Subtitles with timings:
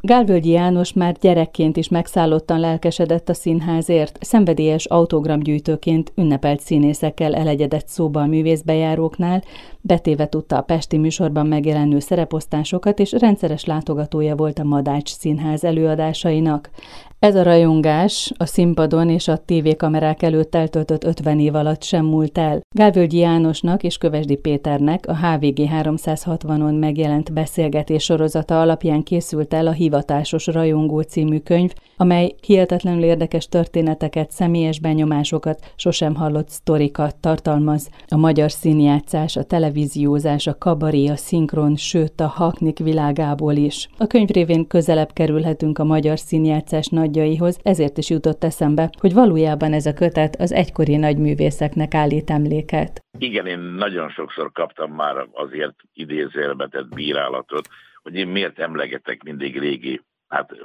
[0.00, 8.20] Gálvölgyi János már gyerekként is megszállottan lelkesedett a színházért, szenvedélyes autogramgyűjtőként ünnepelt színészekkel elegyedett szóba
[8.20, 9.42] a művészbejáróknál,
[9.80, 16.70] betéve tudta a Pesti műsorban megjelenő szereposztásokat, és rendszeres látogatója volt a Madács Színház előadásainak.
[17.18, 22.38] Ez a rajongás a színpadon és a tévékamerák előtt eltöltött 50 év alatt sem múlt
[22.38, 22.60] el.
[22.76, 29.72] Gálvölgyi Jánosnak és Kövesdi Péternek a HVG 360-on megjelent beszélgetés sorozata alapján készült el a
[29.72, 37.88] Hivatásos Rajongó című könyv, amely hihetetlenül érdekes történeteket, személyes benyomásokat, sosem hallott sztorikat tartalmaz.
[38.08, 43.88] A magyar színjátszás, a televíziózás, a kabaré, a szinkron, sőt a haknik világából is.
[43.96, 49.72] A könyv révén közelebb kerülhetünk a magyar színjátszás nagyjaihoz, ezért is jutott eszembe, hogy valójában
[49.72, 53.00] ez a kötet az egykori nagyművészeknek állít emléket.
[53.18, 57.68] Igen, én nagyon sokszor kaptam már azért idézélbetett bírálatot,
[58.02, 60.56] hogy én miért emlegetek mindig régi, hát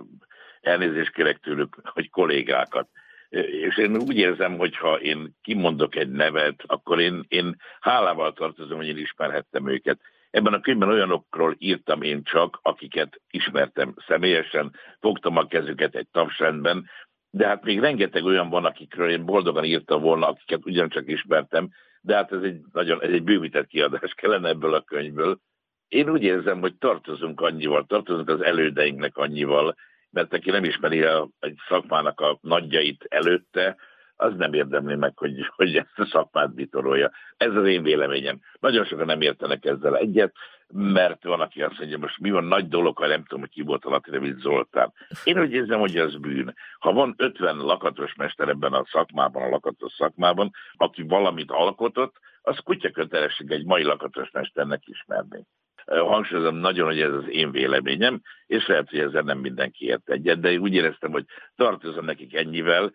[0.61, 2.88] elnézést kérek tőlük, hogy kollégákat.
[3.30, 8.78] És én úgy érzem, hogy ha én kimondok egy nevet, akkor én, én hálával tartozom,
[8.78, 10.00] hogy én ismerhettem őket.
[10.34, 16.90] Ebben a könyvben olyanokról írtam én csak, akiket ismertem személyesen, fogtam a kezüket egy tapsrendben,
[17.30, 21.70] de hát még rengeteg olyan van, akikről én boldogan írtam volna, akiket ugyancsak ismertem,
[22.02, 25.40] de hát ez egy nagyon, ez egy bővített kiadás kellene ebből a könyvből.
[25.88, 29.75] Én úgy érzem, hogy tartozunk annyival, tartozunk az elődeinknek annyival,
[30.09, 33.75] mert aki nem ismeri a, egy szakmának a nagyjait előtte,
[34.16, 37.11] az nem érdemli meg, hogy, hogy ezt a szakmát bitorolja.
[37.38, 38.39] Ez az én véleményem.
[38.59, 40.33] Nagyon sokan nem értenek ezzel egyet,
[40.67, 43.61] mert van, aki azt mondja, most mi van nagy dolog, ha nem tudom, hogy ki
[43.61, 44.94] volt a Latinevit Zoltán.
[45.23, 46.56] Én úgy érzem, hogy az bűn.
[46.80, 52.58] Ha van 50 lakatos mester ebben a szakmában, a lakatos szakmában, aki valamit alkotott, az
[52.64, 55.45] kutya kötelesség egy mai lakatos mesternek ismerni
[55.86, 60.39] hangsúlyozom nagyon, hogy ez az én véleményem, és lehet, hogy ezzel nem mindenki ért egyet,
[60.39, 61.25] de én úgy éreztem, hogy
[61.56, 62.91] tartozom nekik ennyivel,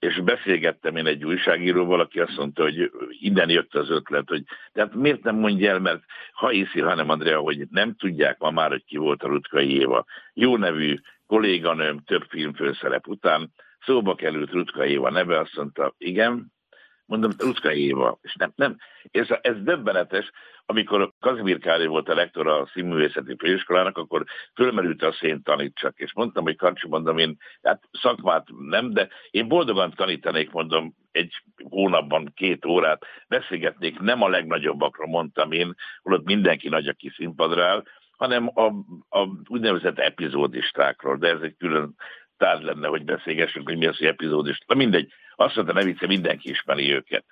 [0.00, 4.94] és beszélgettem én egy újságíróval, aki azt mondta, hogy innen jött az ötlet, hogy tehát
[4.94, 6.02] miért nem mondja el, mert
[6.32, 10.04] ha hiszi, hanem Andrea, hogy nem tudják ma már, hogy ki volt a Rutkai Éva.
[10.34, 16.52] Jó nevű kolléganőm több filmfőszerep után, szóba került Rutkai Éva neve, azt mondta, igen,
[17.10, 18.76] mondom, Rutkai Éva, és nem, nem,
[19.10, 20.30] ez, ez döbbenetes,
[20.66, 26.12] amikor Kazimír Károly volt a lektor a színművészeti főiskolának, akkor fölmerült a szén tanítsak, és
[26.14, 32.32] mondtam, hogy Kancsi, mondom, én hát szakmát nem, de én boldogan tanítanék, mondom, egy hónapban
[32.34, 37.82] két órát, beszélgetnék, nem a legnagyobbakról mondtam én, holott mindenki nagy, aki színpadra áll,
[38.16, 38.64] hanem a,
[39.18, 41.94] a úgynevezett epizódistákról, de ez egy külön
[42.40, 44.64] tárgy lenne, hogy beszélgessünk, hogy mi az, hogy epizódista.
[44.66, 47.24] Na mindegy, azt mondta, ne vicce, mindenki ismeri őket.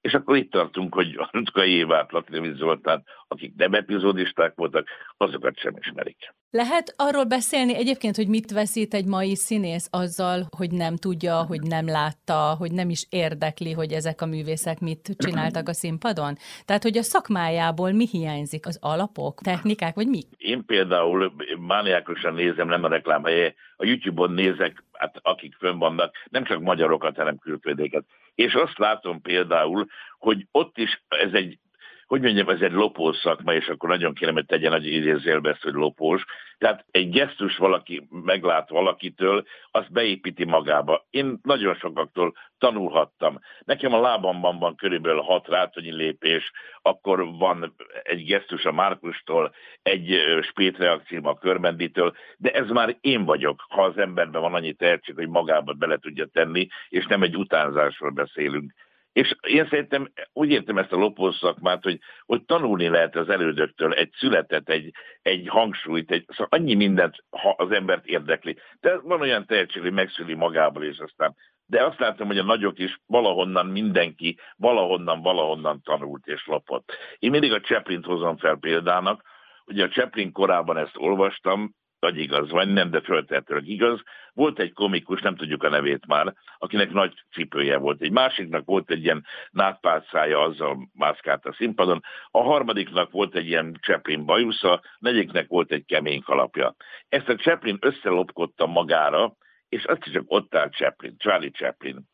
[0.00, 5.58] És akkor itt tartunk, hogy a Rutkai Évát, Latinovic Zoltán, akik nem epizódisták voltak, azokat
[5.58, 6.34] sem ismerik.
[6.56, 11.60] Lehet arról beszélni egyébként, hogy mit veszít egy mai színész azzal, hogy nem tudja, hogy
[11.60, 16.34] nem látta, hogy nem is érdekli, hogy ezek a művészek mit csináltak a színpadon?
[16.64, 18.66] Tehát, hogy a szakmájából mi hiányzik?
[18.66, 20.20] Az alapok, technikák, vagy mi?
[20.36, 26.44] Én például mániákosan nézem, nem a reklámhelye, a YouTube-on nézek, hát akik fönn vannak, nem
[26.44, 28.04] csak magyarokat, hanem külföldéket.
[28.34, 29.86] És azt látom például,
[30.18, 31.58] hogy ott is ez egy
[32.06, 35.62] hogy mondjam, ez egy lopós szakma, és akkor nagyon kérem, hogy tegyen nagy idézélbe ezt,
[35.62, 36.24] hogy lopós.
[36.58, 41.06] Tehát egy gesztus valaki meglát valakitől, azt beépíti magába.
[41.10, 43.40] Én nagyon sokaktól tanulhattam.
[43.64, 46.52] Nekem a lábamban van körülbelül hat rátonyi lépés,
[46.82, 53.64] akkor van egy gesztus a Márkustól, egy spétreakció a Körmenditől, de ez már én vagyok,
[53.68, 58.10] ha az emberben van annyi tehetség, hogy magába bele tudja tenni, és nem egy utánzásról
[58.10, 58.72] beszélünk.
[59.16, 63.92] És én szerintem úgy értem ezt a lopós szakmát, hogy, hogy tanulni lehet az elődöktől
[63.92, 64.90] egy születet, egy,
[65.22, 68.56] egy hangsúlyt, egy, szóval annyi mindent, ha az embert érdekli.
[68.80, 71.34] De van olyan tehetség, hogy megszüli magából, és aztán
[71.66, 76.92] de azt látom, hogy a nagyok is valahonnan mindenki, valahonnan, valahonnan tanult és lopott.
[77.18, 79.22] Én mindig a Chaplin-t hozom fel példának,
[79.66, 84.00] ugye a Chaplin korában ezt olvastam, vagy igaz, vagy nem, de föltehetőleg igaz.
[84.32, 88.00] Volt egy komikus, nem tudjuk a nevét már, akinek nagy cipője volt.
[88.00, 92.02] Egy másiknak volt egy ilyen nátpálcája, azzal mászkált a színpadon.
[92.30, 96.74] A harmadiknak volt egy ilyen Chaplin bajusza, negyiknek volt egy kemény kalapja.
[97.08, 99.36] Ezt a Chaplin összelopkodta magára,
[99.68, 102.08] és azt is csak ott áll Chaplin, Charlie Chaplin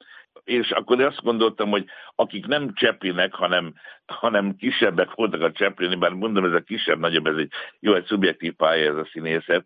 [0.45, 1.85] és akkor azt gondoltam, hogy
[2.15, 3.75] akik nem Cseplinek, hanem,
[4.07, 8.05] hanem kisebbek voltak a Cseplini, bár mondom, ez a kisebb, nagyobb, ez egy jó, egy
[8.05, 9.65] szubjektív pálya ez a színészet,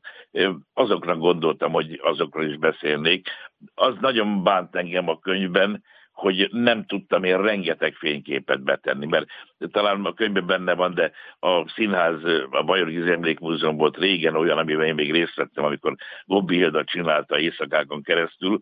[0.75, 3.29] azokra gondoltam, hogy azokról is beszélnék.
[3.75, 5.83] Az nagyon bánt engem a könyvben,
[6.13, 9.27] hogy nem tudtam én rengeteg fényképet betenni, mert
[9.71, 14.59] talán a könyvben benne van, de a színház, a Bajor Gizi Emlékmúzeum volt régen olyan,
[14.59, 18.59] amiben én még részt vettem, amikor Gobbi Hilda csinálta éjszakákon keresztül,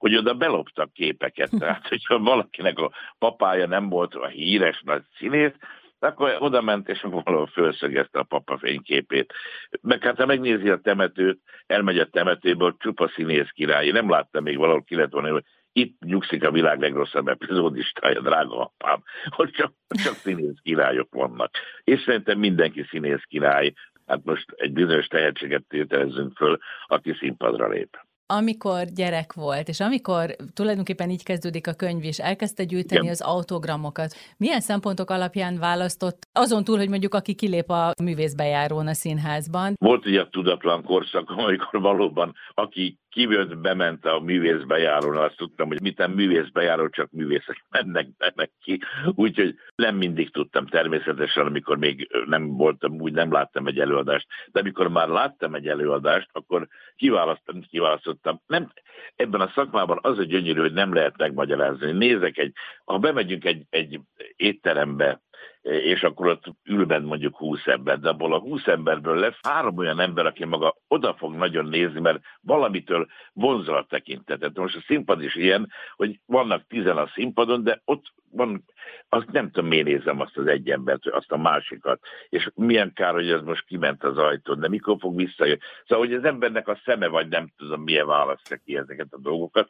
[0.00, 1.50] hogy oda beloptak képeket.
[1.58, 5.54] Tehát, hogyha valakinek a papája nem volt a híres nagy színész,
[5.98, 9.32] akkor oda ment, és valahol felszögezte a papa fényképét.
[9.80, 13.90] Meg hát ha megnézi a temetőt, elmegy a temetőből, csupa színész király.
[13.90, 18.60] nem láttam még valahol ki lett volna, hogy itt nyugszik a világ legrosszabb epizódistája, drága
[18.60, 21.50] apám, hogy csak, csak színész királyok vannak.
[21.84, 23.72] És szerintem mindenki színész király,
[24.06, 27.98] hát most egy bizonyos tehetséget tételezzünk föl, aki színpadra lép
[28.30, 33.12] amikor gyerek volt, és amikor tulajdonképpen így kezdődik a könyv, és elkezdte gyűjteni Igen.
[33.12, 38.94] az autogramokat, milyen szempontok alapján választott, azon túl, hogy mondjuk aki kilép a művészbejárón a
[38.94, 39.74] színházban?
[39.78, 46.10] Volt a tudatlan korszak, amikor valóban aki kivőtt, bement a művészbejárón, azt tudtam, hogy miten
[46.10, 48.80] művészbejáró, csak művészek mennek, mennek ki.
[49.14, 54.26] Úgyhogy nem mindig tudtam természetesen, amikor még nem voltam, úgy nem láttam egy előadást.
[54.52, 58.40] De amikor már láttam egy előadást, akkor kiválasztottam, kiválasztottam.
[58.46, 58.72] Nem,
[59.16, 61.92] ebben a szakmában az a gyönyörű, hogy nem lehet megmagyarázni.
[61.92, 62.52] Nézek egy,
[62.84, 64.00] ha bemegyünk egy, egy
[64.36, 65.20] étterembe,
[65.62, 69.76] és akkor ott ül bent mondjuk 20 ember, de abból a 20 emberből lesz három
[69.76, 74.56] olyan ember, aki maga oda fog nagyon nézni, mert valamitől vonzal a tekintetet.
[74.56, 78.64] Most a színpad is ilyen, hogy vannak tizen a színpadon, de ott van,
[79.08, 83.12] azt nem tudom, miért nézem azt az egy embert, azt a másikat, és milyen kár,
[83.12, 85.60] hogy ez most kiment az ajtón, de mikor fog visszajönni.
[85.86, 89.68] Szóval, hogy az embernek a szeme, vagy nem tudom, milyen választja ki ezeket a dolgokat,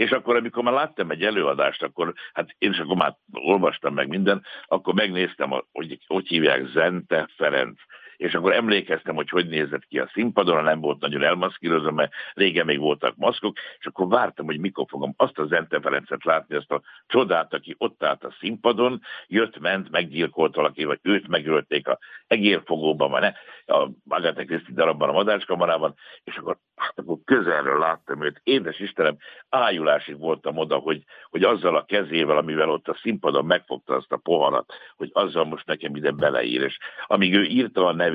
[0.00, 4.08] és akkor, amikor már láttam egy előadást, akkor, hát én is akkor már olvastam meg
[4.08, 7.80] minden, akkor megnéztem, hogy hogy hívják Zente Ferenc
[8.20, 12.66] és akkor emlékeztem, hogy hogy nézett ki a színpadon, nem volt nagyon elmaszkírozva, mert régen
[12.66, 16.70] még voltak maszkok, és akkor vártam, hogy mikor fogom azt a Zente Ferencet látni, azt
[16.70, 21.98] a csodát, aki ott állt a színpadon, jött, ment, meggyilkolt valaki, vagy őt megölték a
[22.26, 23.32] egérfogóban, vagy ne,
[23.74, 25.94] a Agatha Christie darabban, a madárskamarában,
[26.24, 28.40] és akkor, hát akkor közelről láttam őt.
[28.44, 29.16] Édes Istenem,
[29.48, 34.16] ájulásig voltam oda, hogy, hogy azzal a kezével, amivel ott a színpadon megfogta azt a
[34.16, 38.08] poharat, hogy azzal most nekem ide beleír, és amíg ő írta a nevét,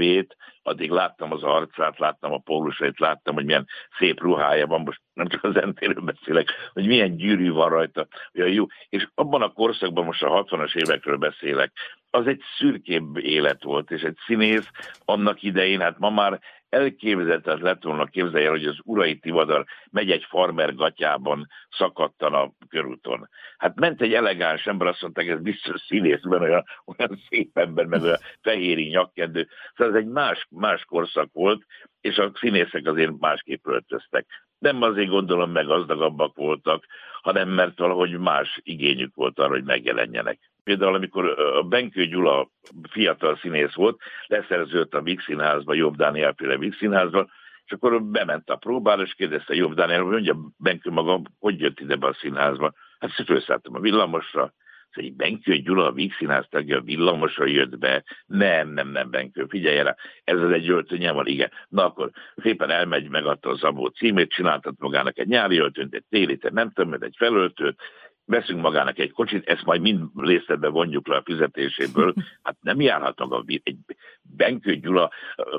[0.63, 5.27] addig láttam az arcát, láttam a pólusait, láttam, hogy milyen szép ruhája van, most nem
[5.27, 8.65] csak az entéről beszélek, hogy milyen gyűrű van rajta, olyan jó.
[8.89, 11.71] És abban a korszakban, most a 60-as évekről beszélek,
[12.09, 14.69] az egy szürkébb élet volt, és egy színész
[15.05, 16.39] annak idején, hát ma már
[16.75, 23.29] elképzelhetetlen lett volna képzelje, hogy az urai tivadar megy egy farmer gatyában szakadtan a körúton.
[23.57, 28.01] Hát ment egy elegáns ember, azt mondták, ez biztos színészben olyan, olyan szép ember, meg
[28.01, 29.47] olyan fehéri nyakkendő.
[29.75, 31.65] Szóval ez egy más, más korszak volt,
[32.01, 34.25] és a színészek azért másképp öltöztek.
[34.57, 36.85] Nem azért gondolom meg gazdagabbak voltak,
[37.21, 40.39] hanem mert valahogy más igényük volt arra, hogy megjelenjenek.
[40.65, 41.35] Például amikor
[41.67, 42.49] Benkő Gyula
[42.89, 47.29] fiatal színész volt, leszerződött a Vix Színházba, Jobb Dániel féle Vix Színházba,
[47.65, 51.79] és akkor bement a próbára, és kérdezte Jobb Dániel, hogy mondja Benkő maga, hogy jött
[51.79, 52.73] ide be a színházba.
[52.99, 54.53] Hát fölszálltam a villamosra,
[54.95, 58.03] hogy Benkő Gyula, a Víg Színház tagja villamosra jött be.
[58.25, 61.51] Nem, nem, nem, Benkő, figyelj rá, ez az egy öltönye van, igen.
[61.67, 66.51] Na akkor szépen elmegy, megadta a Zabó címét, csináltat magának egy nyári öltönyt, egy télit,
[66.51, 67.79] nem tudom, egy felöltőt,
[68.25, 72.13] veszünk magának egy kocsit, ezt majd mind részletbe vonjuk le a fizetéséből,
[72.43, 73.77] hát nem járhatnak a, egy
[74.21, 75.11] Benkő Gyula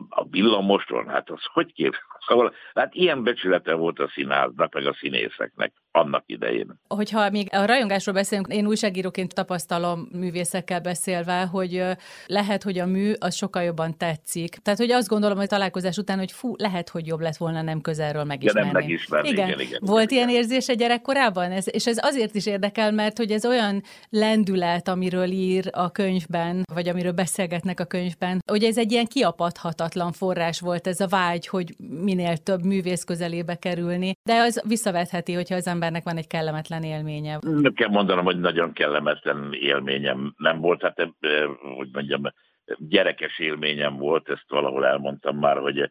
[0.09, 1.95] a villamosról, hát az hogy kép?
[2.27, 6.81] Szóval, hát ilyen becsülete volt a színháznak, meg a színészeknek annak idején.
[6.89, 11.83] Hogyha még a rajongásról beszélünk, én újságíróként tapasztalom művészekkel beszélve, hogy
[12.27, 14.57] lehet, hogy a mű az sokkal jobban tetszik.
[14.57, 17.81] Tehát, hogy azt gondolom, hogy találkozás után, hogy fú, lehet, hogy jobb lett volna nem
[17.81, 18.69] közelről megismerni.
[18.69, 19.49] Ja, nem megismerni, igen.
[19.49, 19.81] igen, igen.
[19.83, 21.53] Volt igen, ilyen érzése gyerekkorában?
[21.53, 26.63] Ez, és ez azért is érdekel, mert hogy ez olyan lendület, amiről ír a könyvben,
[26.75, 31.47] vagy amiről beszélgetnek a könyvben, hogy ez egy ilyen kiapadhatatlan forrás volt ez a vágy,
[31.47, 36.83] hogy minél több művész közelébe kerülni, de az visszavetheti, hogyha az embernek van egy kellemetlen
[36.83, 37.39] élménye.
[37.41, 41.11] Nem kell mondanom, hogy nagyon kellemetlen élményem nem volt, hát eh,
[41.77, 42.23] hogy mondjam,
[42.79, 45.91] gyerekes élményem volt, ezt valahol elmondtam már, hogy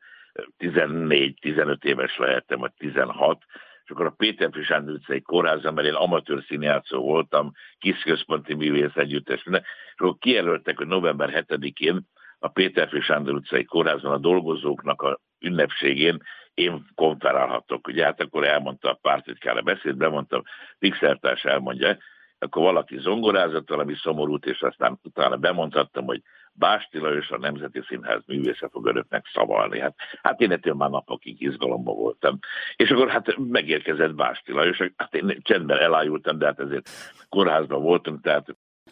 [0.59, 3.43] 14-15 éves lehettem, vagy 16,
[3.83, 8.95] és akkor a Péter Frisánd utcai kórházban, mert én amatőr színjátszó voltam, kis központi művész
[8.95, 9.59] együttes, és
[9.95, 12.07] akkor kijelöltek, hogy november 7-én
[12.39, 16.21] a Péter Sándor utcai kórházban a dolgozóknak a ünnepségén
[16.55, 17.87] én konferálhatok.
[17.87, 20.43] Ugye hát akkor elmondta a pártitkár a beszéd, bemondtam,
[20.79, 21.97] Pixeltárs elmondja,
[22.39, 26.21] akkor valaki zongorázott valami szomorút, és aztán utána bemondhattam, hogy
[26.53, 29.79] Básti Lajos a Nemzeti Színház művésze fog önöknek szavalni.
[29.79, 32.39] Hát, hát én ettől már napokig izgalomba voltam.
[32.75, 36.89] És akkor hát megérkezett Básti Lajos, hát én csendben elájultam, de hát ezért
[37.29, 38.47] kórházban voltunk, tehát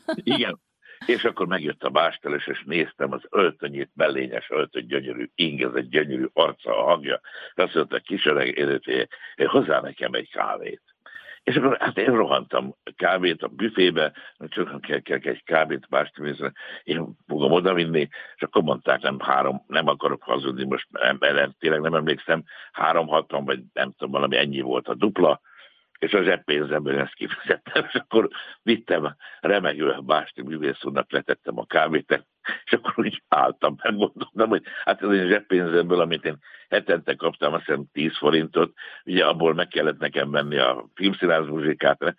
[0.36, 0.60] igen,
[1.05, 5.29] és akkor megjött a básteles, és néztem az öltönyét, mellényes öltöny, gyönyörű
[5.75, 7.22] egy gyönyörű arca, a hangja.
[7.55, 8.57] Azt mondta, kis öreg,
[9.45, 10.81] hozzá nekem egy kávét.
[11.43, 14.12] És akkor hát én rohantam kávét a büfébe,
[14.48, 16.51] csak kell, kell egy kávét bástémészre,
[16.83, 20.88] én fogom odavinni, és akkor mondták, nem három, nem akarok hazudni, most
[21.19, 25.41] nem, tényleg nem emlékszem, három hatom, vagy nem tudom, valami ennyi volt a dupla,
[26.03, 28.27] és az zseppénzemből ezt kifizettem, és akkor
[28.62, 32.25] vittem remegő a Básti művészúrnak, letettem a kávét,
[32.65, 36.38] és akkor úgy álltam, gondoltam, hogy hát ez a zseppénzemből, amit én
[36.69, 38.74] hetente kaptam, azt hiszem 10 forintot,
[39.05, 42.15] ugye abból meg kellett nekem venni a filmszínáz muzsikát,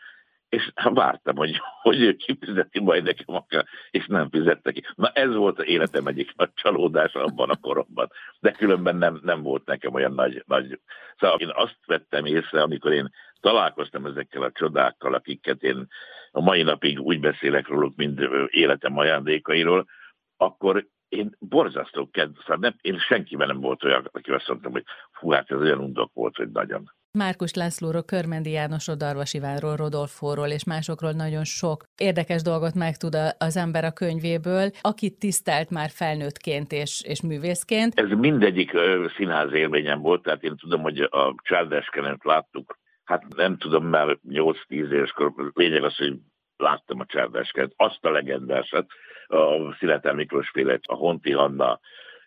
[0.54, 4.84] és vártam, hogy, hogy ő kifizeti majd nekem akár, és nem fizette ki.
[4.94, 9.42] Na ez volt az életem egyik nagy csalódás abban a koromban, de különben nem, nem
[9.42, 10.80] volt nekem olyan nagy, nagy.
[11.18, 15.86] Szóval én azt vettem észre, amikor én találkoztam ezekkel a csodákkal, akiket én
[16.30, 19.86] a mai napig úgy beszélek róluk, mint életem ajándékairól,
[20.36, 24.84] akkor én borzasztó kedv, szóval nem, én senkivel nem volt olyan, aki azt mondtam, hogy
[25.12, 26.92] fú, hát ez olyan undok volt, hogy nagyon.
[27.18, 33.56] Márkus Lászlóról, Körmendi Jánosról, Darvas Ivánról, Rodolfóról és másokról nagyon sok érdekes dolgot megtud az
[33.56, 38.00] ember a könyvéből, akit tisztelt már felnőttként és, és művészként.
[38.00, 38.70] Ez mindegyik
[39.16, 44.54] színház élményem volt, tehát én tudom, hogy a Csárdáskenet láttuk hát nem tudom, már 8-10
[44.68, 46.18] éveskor, lényeg az, hogy
[46.56, 48.86] láttam a csárdásket, azt a legendásat,
[49.26, 51.80] a Sziletel Miklós félet, a Honti Hanna,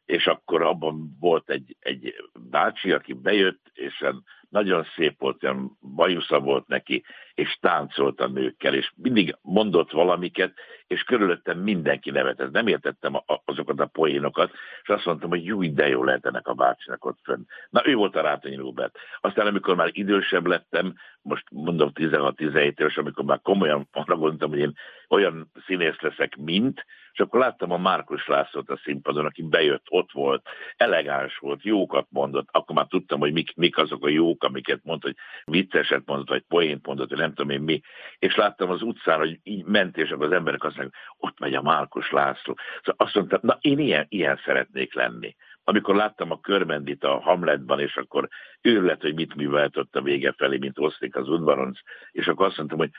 [0.06, 2.16] és akkor abban volt egy, egy
[2.50, 4.06] bácsi, aki bejött, és
[4.50, 10.54] nagyon szép volt, olyan bajusza volt neki, és táncolt a nőkkel, és mindig mondott valamiket,
[10.88, 12.52] és körülöttem mindenki nevetett.
[12.52, 13.14] Nem értettem
[13.46, 14.52] azokat a poénokat,
[14.82, 17.44] és azt mondtam, hogy jó, de jó lehet ennek a bácsinak ott fönn.
[17.70, 18.98] Na, ő volt a Rátonyi Róbert.
[19.22, 24.60] Aztán, amikor már idősebb lettem, most mondom 16-17 éves, amikor már komolyan arra gondoltam, hogy
[24.60, 24.74] én
[25.10, 30.12] olyan színész leszek, mint, és akkor láttam a Márkus Lászlót a színpadon, aki bejött, ott
[30.12, 34.80] volt, elegáns volt, jókat mondott, akkor már tudtam, hogy mik, mik azok a jók, amiket
[34.84, 35.16] mondott, hogy
[35.54, 37.82] vicceset mondott, vagy poént mondott, vagy nem tudom én mi.
[38.20, 41.54] És láttam az utcán, hogy így ment, és akkor az emberek azt mondják, ott megy
[41.54, 42.58] a Márkus László.
[42.84, 45.36] Szóval azt mondtam, na én ilyen, ilyen szeretnék lenni
[45.70, 48.28] amikor láttam a körmendit a Hamletban, és akkor
[48.62, 51.80] őrület, hogy mit művelt ott a vége felé, mint osztik az udvaronc,
[52.12, 52.90] és akkor azt mondtam, hogy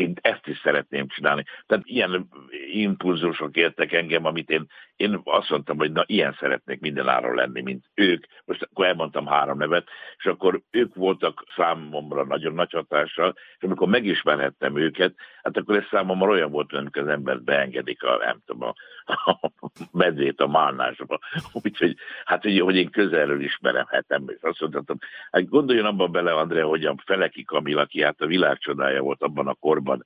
[0.00, 1.44] én ezt is szeretném csinálni.
[1.66, 2.28] Tehát ilyen
[2.72, 4.66] impulzusok értek engem, amit én,
[5.00, 8.24] én azt mondtam, hogy na ilyen szeretnék minden áron lenni, mint ők.
[8.44, 13.88] Most akkor elmondtam három nevet, és akkor ők voltak számomra nagyon nagy hatással, és amikor
[13.88, 18.68] megismerhettem őket, hát akkor ez számomra olyan volt, amikor az embert beengedik a, nem tudom,
[18.68, 21.18] a, a medvét a málnásba.
[21.52, 24.98] Úgyhogy, hát hogy, hogy én közelről ismerem, nem, és azt mondtam,
[25.30, 28.58] hát gondoljon abban bele, Andrea, hogy a Feleki Kamil, aki hát a világ
[29.00, 30.04] volt abban a korban,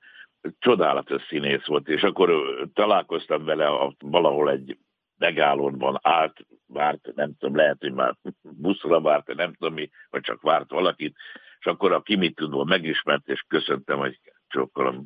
[0.59, 2.31] csodálatos színész volt, és akkor
[2.73, 4.77] találkoztam vele a, valahol egy
[5.17, 10.41] megállóban állt, várt, nem tudom, lehet, hogy már buszra várt, nem tudom mi, vagy csak
[10.41, 11.15] várt valakit,
[11.59, 15.05] és akkor a Kimit tudva megismert, és köszöntem, hogy csókolom.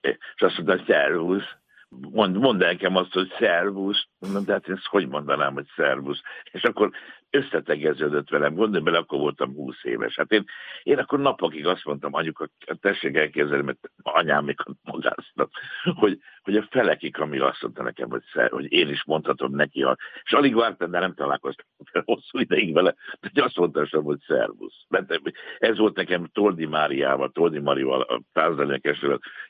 [0.00, 1.56] És azt mondta, szervusz,
[1.88, 6.20] mond, mond nekem azt, hogy szervusz, mondom, de hát ezt hogy mondanám, hogy szervusz.
[6.50, 6.90] És akkor
[7.30, 10.16] összetegeződött velem, gondolj bele, akkor voltam 20 éves.
[10.16, 10.44] Hát én,
[10.82, 12.48] én akkor napokig azt mondtam, anyuka,
[12.80, 15.50] tessék elképzelni, mert anyám magáztak,
[15.94, 19.82] hogy, hogy a felekig, ami azt mondta nekem, hogy, szer, hogy én is mondhatom neki,
[19.82, 21.66] ha, és alig vártam, de nem találkoztam
[22.04, 22.94] hosszú ideig vele,
[23.32, 24.84] de azt mondtam hogy szervusz.
[24.88, 25.20] Mert
[25.58, 28.80] ez volt nekem Toldi Máriával, Toldi Marival, a társadalmi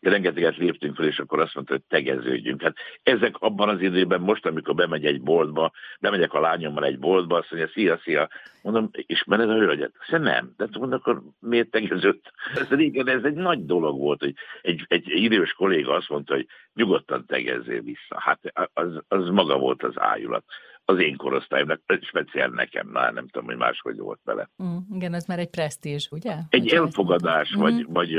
[0.00, 2.62] rengeteget léptünk fel, és akkor azt mondta, hogy tegeződjünk.
[2.62, 7.37] Hát ezek abban az időben, most, amikor bemegy egy boltba, bemegyek a lányommal egy boltba,
[7.37, 8.28] azt mondja, szia, szia.
[8.62, 9.92] Mondom, ismered a hölgyet?
[9.99, 10.52] Azt nem.
[10.56, 12.33] De mondom, akkor miért tegeződött?
[12.54, 16.47] Ez régen ez egy nagy dolog volt, hogy egy, egy idős kolléga azt mondta, hogy
[16.75, 18.21] nyugodtan tegezzél vissza.
[18.21, 18.40] Hát
[18.73, 20.45] az, az maga volt az ájulat
[20.88, 24.49] az én korosztályomnak, speciál nekem, na, nem tudom, hogy máshogy volt vele.
[24.62, 26.35] Mm, igen, ez már egy presztízs, ugye?
[26.49, 27.92] Egy hogy elfogadás, vagy, mm.
[27.92, 28.18] vagy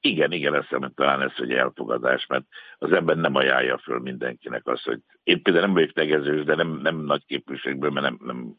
[0.00, 2.44] igen, igen, azt hiszem, talán ez, hogy elfogadás, mert
[2.78, 6.78] az ember nem ajánlja föl mindenkinek azt, hogy én például nem vagyok tegezős, de nem,
[6.82, 8.56] nem nagy képviségből, mert nem, nem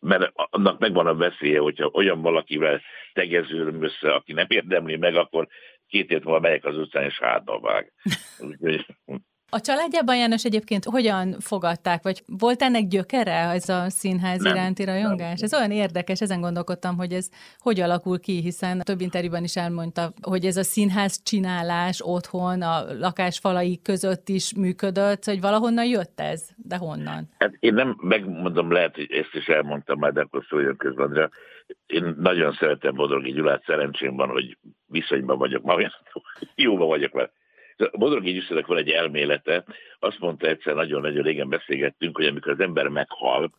[0.00, 2.80] mert annak megvan a veszélye, hogyha olyan valakivel
[3.12, 5.48] tegeződöm össze, aki nem érdemli meg, akkor
[5.86, 7.92] két év múlva megyek az utcán, és hátba vág.
[9.54, 14.84] A családjában János egyébként hogyan fogadták, vagy volt ennek gyökere ez a színház nem, iránti
[14.84, 15.40] rajongás?
[15.40, 15.44] Nem.
[15.44, 17.28] Ez olyan érdekes, ezen gondolkodtam, hogy ez
[17.58, 22.84] hogy alakul ki, hiszen több interjúban is elmondta, hogy ez a színház csinálás otthon, a
[22.98, 27.28] lakás falai között is működött, hogy valahonnan jött ez, de honnan?
[27.38, 31.28] Hát én nem megmondom, lehet, hogy ezt is elmondtam már, de akkor szóljon közben, de
[31.86, 35.76] én nagyon szeretem Bodrogi Gyulát, szerencsém van, hogy viszonyban vagyok ma,
[36.54, 37.30] jóban vagyok vele.
[37.92, 39.64] Bodrogi Gyulának van egy elmélete,
[39.98, 43.50] azt mondta egyszer, nagyon-nagyon régen beszélgettünk, hogy amikor az ember meghal,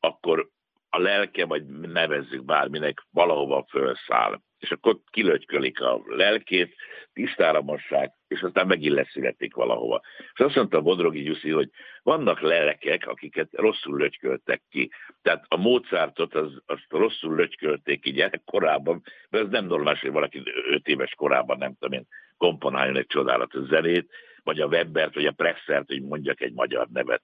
[0.00, 0.48] akkor
[0.94, 4.40] a lelke, vagy nevezzük bárminek, valahova felszáll.
[4.58, 6.74] És akkor kilötykölik a lelkét,
[7.12, 10.00] tisztára mossák, és aztán megint leszületik valahova.
[10.32, 11.70] És azt mondta Bodrogi Gyuszi, hogy
[12.02, 14.90] vannak lelkek, akiket rosszul lötyköltek ki.
[15.22, 20.42] Tehát a Mozartot az, azt rosszul lötykölték ki gyerekkorában, mert ez nem normális, hogy valaki
[20.70, 22.06] öt éves korában, nem tudom én,
[22.42, 24.10] komponáljon egy csodálatos zenét,
[24.42, 27.22] vagy a Webbert, vagy a Pressert, hogy mondjak egy magyar nevet.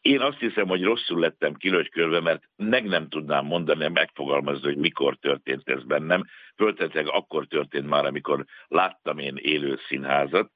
[0.00, 5.16] Én azt hiszem, hogy rosszul lettem kilögykölve, mert meg nem tudnám mondani, megfogalmazni, hogy mikor
[5.16, 6.24] történt ez bennem.
[6.56, 10.50] Föltetleg akkor történt már, amikor láttam én élő színházat,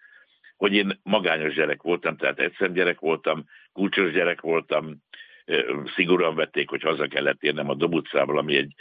[0.56, 4.96] hogy én magányos gyerek voltam, tehát egyszer gyerek voltam, kulcsos gyerek voltam,
[5.94, 8.74] szigorúan vették, hogy haza kellett érnem a Dob utcából, ami egy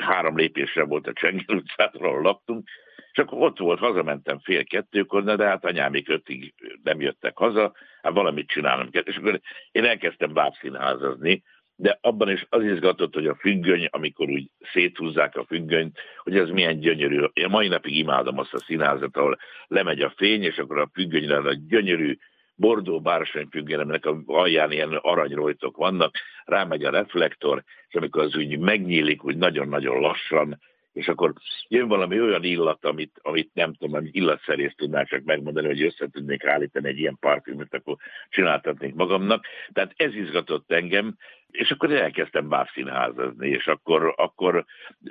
[0.00, 2.68] három lépésre volt a Csengel utcától, ahol laktunk,
[3.12, 7.72] és akkor ott volt, hazamentem fél kettőkor, de hát anyámik ötig nem jöttek haza,
[8.02, 9.02] hát valamit csinálnom kell.
[9.02, 9.40] És akkor
[9.72, 11.42] én elkezdtem bábszínházazni,
[11.76, 16.48] de abban is az izgatott, hogy a függöny, amikor úgy széthúzzák a függönyt, hogy ez
[16.48, 17.24] milyen gyönyörű.
[17.32, 21.36] Én mai napig imádom azt a színházat, ahol lemegy a fény, és akkor a függönyre
[21.36, 22.16] a gyönyörű
[22.54, 29.24] bordó bársonyfüggelemnek a alján ilyen aranyrojtok vannak, rámegy a reflektor, és amikor az úgy megnyílik,
[29.24, 30.60] úgy nagyon-nagyon lassan,
[30.94, 31.32] és akkor
[31.68, 36.08] jön valami olyan illat, amit, amit nem tudom, amit illatszerész tudnál csak megmondani, hogy össze
[36.12, 37.96] tudnék állítani egy ilyen parfümöt, akkor
[38.28, 39.46] csináltatnék magamnak.
[39.72, 41.16] Tehát ez izgatott engem,
[41.50, 44.64] és akkor elkezdtem bábszínházazni, és akkor, akkor,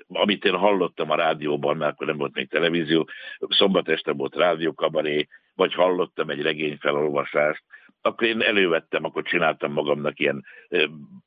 [0.08, 3.10] amit én hallottam a rádióban, mert akkor nem volt még televízió,
[3.50, 7.63] szombat este volt rádiókabaré, vagy hallottam egy regényfelolvasást,
[8.05, 10.45] akkor én elővettem, akkor csináltam magamnak ilyen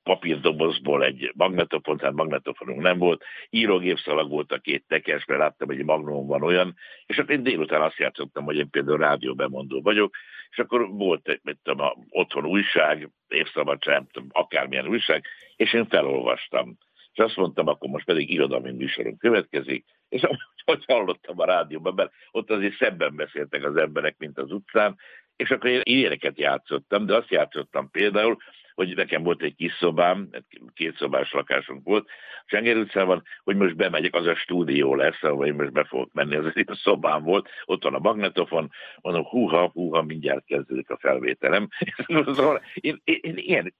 [0.02, 5.78] papírdobozból egy magnetofon, tehát magnetofonunk nem volt, írógépszalag volt a két tekes, mert láttam, hogy
[5.78, 6.74] egy magnum van olyan,
[7.06, 10.14] és akkor én délután azt játszottam, hogy én például rádió bemondó vagyok,
[10.50, 15.24] és akkor volt mit tudom, otthon újság, évszabadság, tudom, akármilyen újság,
[15.56, 16.76] és én felolvastam.
[17.12, 20.22] És azt mondtam, akkor most pedig irodalmi műsoron következik, és
[20.64, 24.96] hogy hallottam a rádióban, mert ott azért szebben beszéltek az emberek, mint az utcán,
[25.36, 28.36] és akkor én ilyeneket játszottam, de azt játszottam például,
[28.74, 30.28] hogy nekem volt egy kis szobám,
[30.74, 32.08] két szobás lakásunk volt,
[32.46, 36.36] Csenger utcában, hogy most bemegyek, az a stúdió lesz, ahol én most be fogok menni,
[36.36, 38.70] az egy szobám volt, ott van a magnetofon,
[39.00, 41.68] mondom, húha, húha, mindjárt kezdődik a felvételem.
[42.06, 43.74] Szóval én, én, én ilyen,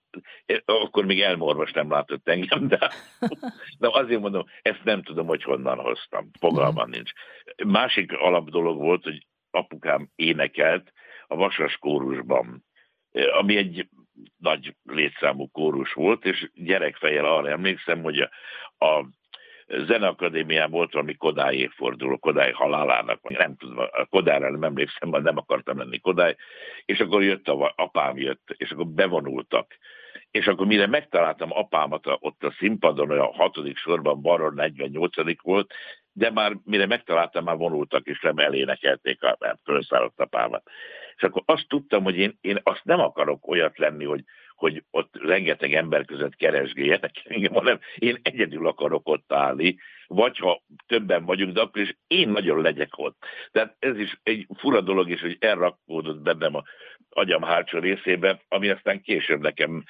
[0.65, 2.91] akkor még elmorvas nem látott engem, de,
[3.79, 7.11] de azért mondom, ezt nem tudom, hogy honnan hoztam, fogalmam nincs.
[7.65, 10.93] Másik alap dolog volt, hogy apukám énekelt
[11.27, 12.65] a Vasas kórusban,
[13.39, 13.89] ami egy
[14.39, 18.31] nagy létszámú kórus volt, és gyerekfejjel arra emlékszem, hogy a,
[18.87, 19.07] a
[19.69, 25.37] Zeneakadémián volt valami Kodály évforduló, Kodály halálának, nem tudom, a Kodályra nem emlékszem, mert nem
[25.37, 26.37] akartam lenni Kodály,
[26.85, 29.77] és akkor jött a apám jött, és akkor bevonultak.
[30.31, 35.75] És akkor mire megtaláltam apámat ott a színpadon, a hatodik sorban, balról 48 volt,
[36.17, 40.63] de már mire megtaláltam, már vonultak, és nem elénekelték a felszállott apámat.
[41.17, 44.25] És akkor azt tudtam, hogy én, én azt nem akarok olyat lenni, hogy,
[44.55, 49.77] hogy ott rengeteg ember között keresgéljenek engem, hanem én egyedül akarok ott állni,
[50.07, 53.25] vagy ha többen vagyunk, de akkor is én nagyon legyek ott.
[53.53, 56.63] Tehát ez is egy fura dolog, és hogy elrakódott bennem a
[57.17, 59.85] agyam hátsó részébe, ami aztán később nekem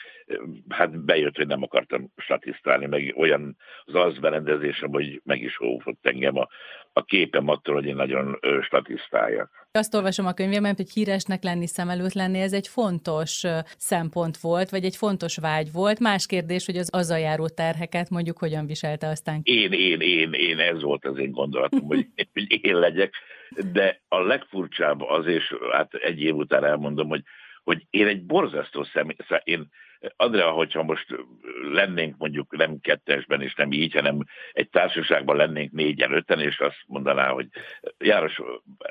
[0.69, 6.07] hát bejött, hogy nem akartam statisztálni, meg olyan az az berendezésem, hogy meg is óvott
[6.07, 6.49] engem a,
[6.93, 9.69] a képem attól, hogy én nagyon statisztáljak.
[9.73, 13.43] Azt olvasom a könyvében, hogy híresnek lenni, szem előtt lenni, ez egy fontos
[13.77, 15.99] szempont volt, vagy egy fontos vágy volt.
[15.99, 19.41] Más kérdés, hogy az azzal járó terheket mondjuk hogyan viselte aztán.
[19.43, 23.15] Én, én, én, én, ez volt az én gondolatom, hogy, hogy én legyek.
[23.73, 27.23] De a legfurcsább az, és hát egy év után elmondom, hogy,
[27.65, 29.69] hogy én egy borzasztó személy, szóval én
[30.17, 31.07] Andrea, hogyha most
[31.73, 34.19] lennénk mondjuk nem kettesben, és nem így, hanem
[34.53, 37.47] egy társaságban lennénk négyen, öten, és azt mondaná, hogy
[37.99, 38.41] János,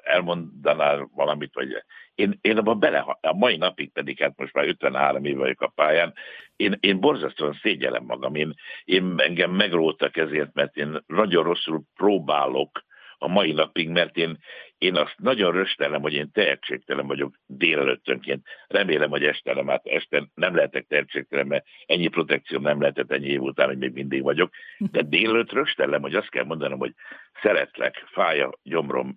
[0.04, 1.84] elmondanál valamit, vagy
[2.16, 5.72] én, én abban bele, a mai napig pedig, hát most már 53 éve vagyok a
[5.76, 6.14] pályán,
[6.56, 12.84] én, én borzasztóan szégyelem magam, én, én engem megróttak ezért, mert én nagyon rosszul próbálok
[13.18, 14.38] a mai napig, mert én,
[14.78, 18.46] én azt nagyon röstelem, hogy én tehetségtelen vagyok délelőttönként.
[18.68, 23.28] Remélem, hogy este nem, hát este nem lehetek tehetségtelen, mert ennyi protekció nem lehetett ennyi
[23.28, 24.52] év után, hogy még mindig vagyok.
[24.78, 26.94] De délelőtt röstelem, hogy azt kell mondanom, hogy
[27.42, 29.16] szeretlek, fáj a gyomrom,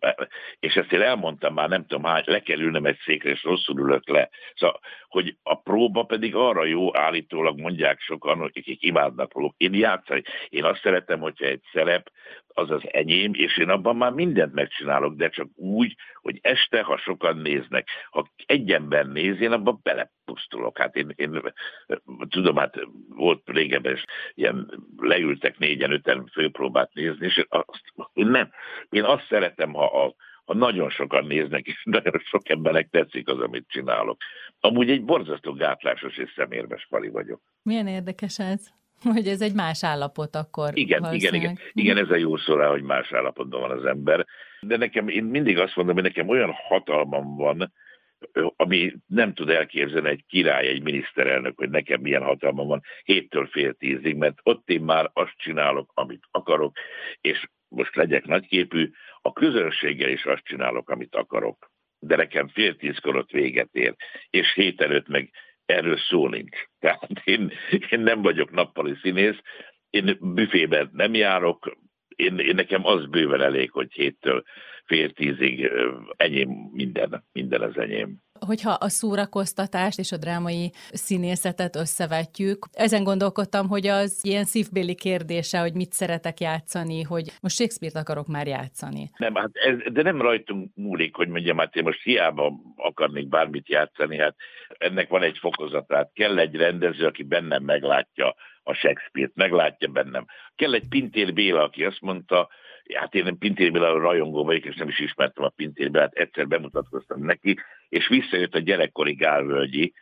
[0.60, 3.80] és ezt én elmondtam már, nem tudom hány, le kell ülnem egy székre, és rosszul
[3.80, 4.28] ülök le.
[4.54, 9.54] Szóval, hogy a próba pedig arra jó, állítólag mondják sokan, akik imádnak valók.
[9.56, 10.22] Én játszani.
[10.48, 12.10] Én azt szeretem, hogyha egy szerep,
[12.58, 16.98] az az enyém, és én abban már mindent megcsinálok, de csak úgy, hogy este, ha
[16.98, 17.88] sokan néznek.
[18.10, 20.78] Ha egy ember néz, én abban belepusztulok.
[20.78, 21.42] Hát én, én
[22.28, 22.74] tudom, hát
[23.08, 27.82] volt régebben, és ilyen leültek négyen, öten főpróbát nézni, és azt,
[28.12, 28.50] én nem.
[28.90, 33.40] Én azt szeretem, ha a, ha nagyon sokan néznek, és nagyon sok embernek tetszik az,
[33.40, 34.20] amit csinálok.
[34.60, 37.40] Amúgy egy borzasztó gátlásos és szemérmes pali vagyok.
[37.62, 38.77] Milyen érdekes ez?
[39.14, 40.70] Hogy ez egy más állapot akkor.
[40.74, 41.58] Igen, igen, igen.
[41.72, 44.26] Igen, ez a jó szó rá, hogy más állapotban van az ember.
[44.60, 47.72] De nekem, én mindig azt mondom, hogy nekem olyan hatalmam van,
[48.56, 53.72] ami nem tud elképzelni egy király, egy miniszterelnök, hogy nekem milyen hatalmam van héttől fél
[53.72, 56.78] tízig, mert ott én már azt csinálok, amit akarok,
[57.20, 58.90] és most legyek nagyképű,
[59.22, 61.70] a közönséggel is azt csinálok, amit akarok.
[61.98, 63.94] De nekem fél tízkor ott véget ér,
[64.30, 65.30] és hét előtt meg
[65.68, 66.56] erről szó nincs.
[66.78, 67.52] Tehát én,
[67.90, 69.38] én nem vagyok nappali színész,
[69.90, 71.76] én büfében nem járok,
[72.18, 74.44] én, én nekem az bőven elég, hogy héttől
[74.84, 75.70] fél tízig
[76.16, 78.16] enyém minden, minden az enyém.
[78.46, 85.58] Hogyha a szórakoztatást és a drámai színészetet összevetjük, ezen gondolkodtam, hogy az ilyen szívbéli kérdése,
[85.58, 89.10] hogy mit szeretek játszani, hogy most Shakespeare-t akarok már játszani.
[89.16, 93.68] Nem, hát ez, de nem rajtunk múlik, hogy mondjam, hát én most hiába akarnék bármit
[93.68, 94.36] játszani, hát
[94.68, 96.10] ennek van egy fokozatát.
[96.14, 98.34] Kell egy rendező, aki bennem meglátja
[98.68, 100.26] a Shakespeare-t, meglátja bennem.
[100.56, 102.48] Kell egy Pintér Béla, aki azt mondta,
[102.94, 107.24] hát én Pintér Béla rajongó vagyok, és nem is ismertem a Pintér Bélát, egyszer bemutatkoztam
[107.24, 109.92] neki, és visszajött a gyerekkori Gálvölgyi,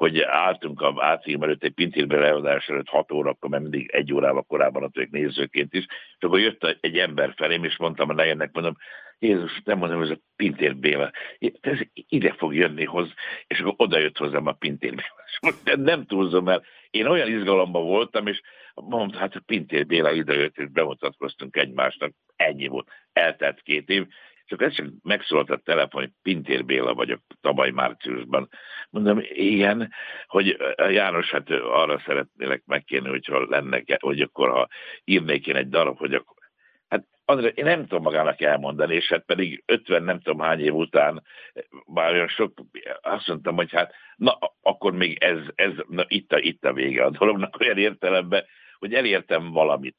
[0.00, 4.42] hogy álltunk a átfilm előtt egy Pintér leadás előtt 6 órakor, mert mindig egy órával
[4.42, 8.76] korábban adtuk nézőként is, és akkor jött egy ember felém, és mondtam a nejemnek, mondom,
[9.18, 11.10] Jézus, nem mondom, ez a Pintér Béla,
[11.60, 13.12] ez ide fog jönni hoz,
[13.46, 15.76] és akkor oda jött hozzám a Pintér Béla.
[15.76, 18.40] Nem túlzom, mert én olyan izgalomban voltam, és
[18.74, 24.06] mondta, hát a Pintér Béla idejött, és bemutatkoztunk egymásnak, ennyi volt, eltelt két év,
[24.50, 28.48] csak ez csak megszólalt a telefon, hogy Pintér Béla vagyok tavaly márciusban.
[28.90, 29.92] Mondom, igen,
[30.26, 34.68] hogy János, hát arra szeretnélek megkérni, hogyha lenne, hogy akkor ha
[35.04, 36.38] írnék én egy darab, hogy akkor
[36.88, 40.74] Hát André, én nem tudom magának elmondani, és hát pedig 50 nem tudom hány év
[40.74, 41.22] után
[41.86, 42.52] már olyan sok,
[43.00, 47.04] azt mondtam, hogy hát na, akkor még ez, ez na, itt, a, itt a vége
[47.04, 48.44] a dolognak olyan értelemben,
[48.78, 49.96] hogy elértem valamit.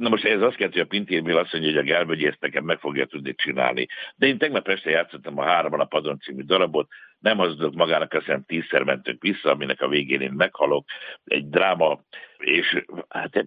[0.00, 2.40] Na most ez azt jelenti, hogy a Pintér Béla azt mondja, hogy a Gálvölgyi ezt
[2.40, 3.86] nekem meg fogja tudni csinálni.
[4.16, 8.24] De én tegnap este játszottam a Hárman a Padon című darabot, nem hazudok magának, azt
[8.24, 10.84] hiszem tízszer mentünk vissza, aminek a végén én meghalok.
[11.24, 12.00] Egy dráma,
[12.38, 13.46] és hát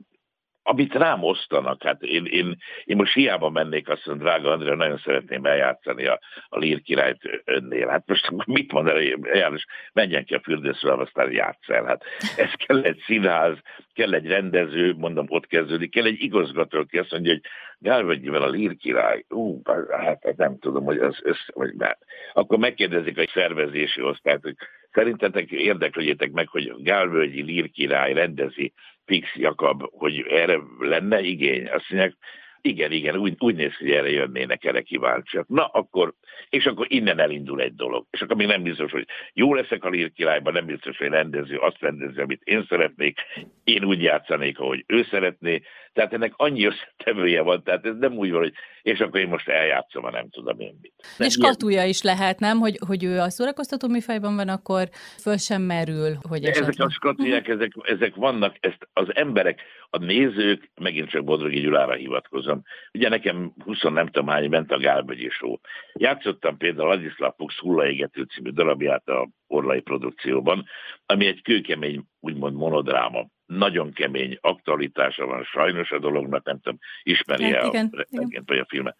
[0.63, 4.97] amit rám osztanak, hát én, én, én most hiába mennék, azt mondom, drága Andrea, nagyon
[4.97, 7.87] szeretném eljátszani a, a Lír királyt önnél.
[7.87, 9.01] Hát most mit mond el,
[9.33, 11.83] János, menjen ki a fürdőszóval, aztán játsz el.
[11.83, 12.03] Hát
[12.37, 13.57] ez kell egy színház,
[13.93, 17.41] kell egy rendező, mondom, ott kezdődik, kell egy igazgató, aki azt mondja, hogy
[17.77, 21.97] Gálvegyivel a Lír király, ú, hát nem tudom, hogy az össze, vagy már.
[22.33, 24.55] Akkor megkérdezik a szervezési osztályt, hogy
[24.91, 28.73] szerintetek érdeklődjétek meg, hogy Gálvölgyi Lír király rendezi
[29.05, 31.67] Fix Jakab, hogy erre lenne igény.
[31.67, 32.17] Azt mondják,
[32.65, 35.47] igen, igen, úgy, úgy néz ki, hogy erre jönnének, erre kíváncsiak.
[35.47, 36.13] Na, akkor,
[36.49, 38.05] és akkor innen elindul egy dolog.
[38.11, 41.57] És akkor még nem biztos, hogy jó leszek a Lír királyban, nem biztos, hogy rendező
[41.57, 43.19] azt rendező, amit én szeretnék,
[43.63, 45.61] én úgy játszanék, ahogy ő szeretné.
[45.93, 48.53] Tehát ennek annyi összetevője van, tehát ez nem úgy van, hogy
[48.83, 50.93] és akkor én most eljátszom, a nem tudom én mit.
[51.17, 52.59] Nem, és katuja is lehet, nem?
[52.59, 54.89] Hogy, hogy ő a szórakoztató műfajban van, akkor
[55.21, 56.69] föl sem merül, hogy esetleg...
[56.69, 61.93] Ezek a skatuják, ezek, ezek vannak, ezt az emberek, a nézők, megint csak Bodrogi Gyulára
[61.93, 62.61] hivatkozom.
[62.93, 65.55] Ugye nekem 20 nem tudom hány ment a Gálbögyi show.
[65.93, 70.65] Játszottam például Ladislav Fuchs Hullaégető című darabját a Orlai produkcióban,
[71.05, 77.59] ami egy kőkemény, úgymond monodráma nagyon kemény aktualitása van sajnos a dolognak, nem tudom, ismeri-e
[77.59, 78.43] hát, igen, a igen.
[78.45, 78.95] vagy a filmet.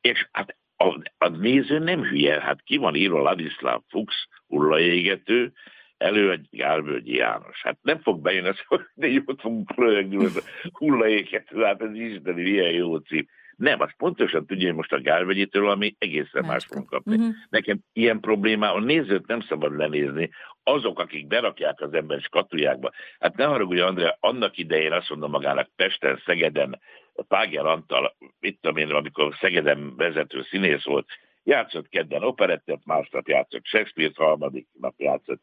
[0.00, 5.52] És hát a, a néző nem hülye, hát ki van írva Ladislav Fuchs, hullaégető,
[5.96, 7.62] elő egy Gálvölgyi János.
[7.62, 10.28] Hát nem fog bejönni, hogy de jót fogunk röhögni,
[10.72, 13.26] hullaégető, hát ez isteni, milyen jó cím.
[13.56, 17.16] Nem, az pontosan tudja, hogy most a Gálvegyitől, ami egészen más fogunk kapni.
[17.16, 17.34] Uh-huh.
[17.48, 18.20] Nekem ilyen
[18.60, 20.30] a nézőt nem szabad lenézni,
[20.62, 22.90] azok, akik berakják az ember skatujákba.
[23.18, 26.80] Hát ne haragudj, Andrea, annak idején azt mondom magának Pesten, Szegeden,
[27.28, 31.06] Páger Antal, itt tudom én, amikor Szegeden vezető színész volt,
[31.48, 35.40] Játszott kedden operettet, másnap játszott Shakespeare-t, harmadik nap játszott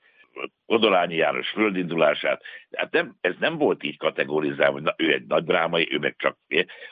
[0.65, 2.43] Kodolányi János földindulását.
[2.75, 6.15] Hát nem, ez nem volt így kategorizálva, hogy na, ő egy nagy drámai, ő meg
[6.17, 6.37] csak...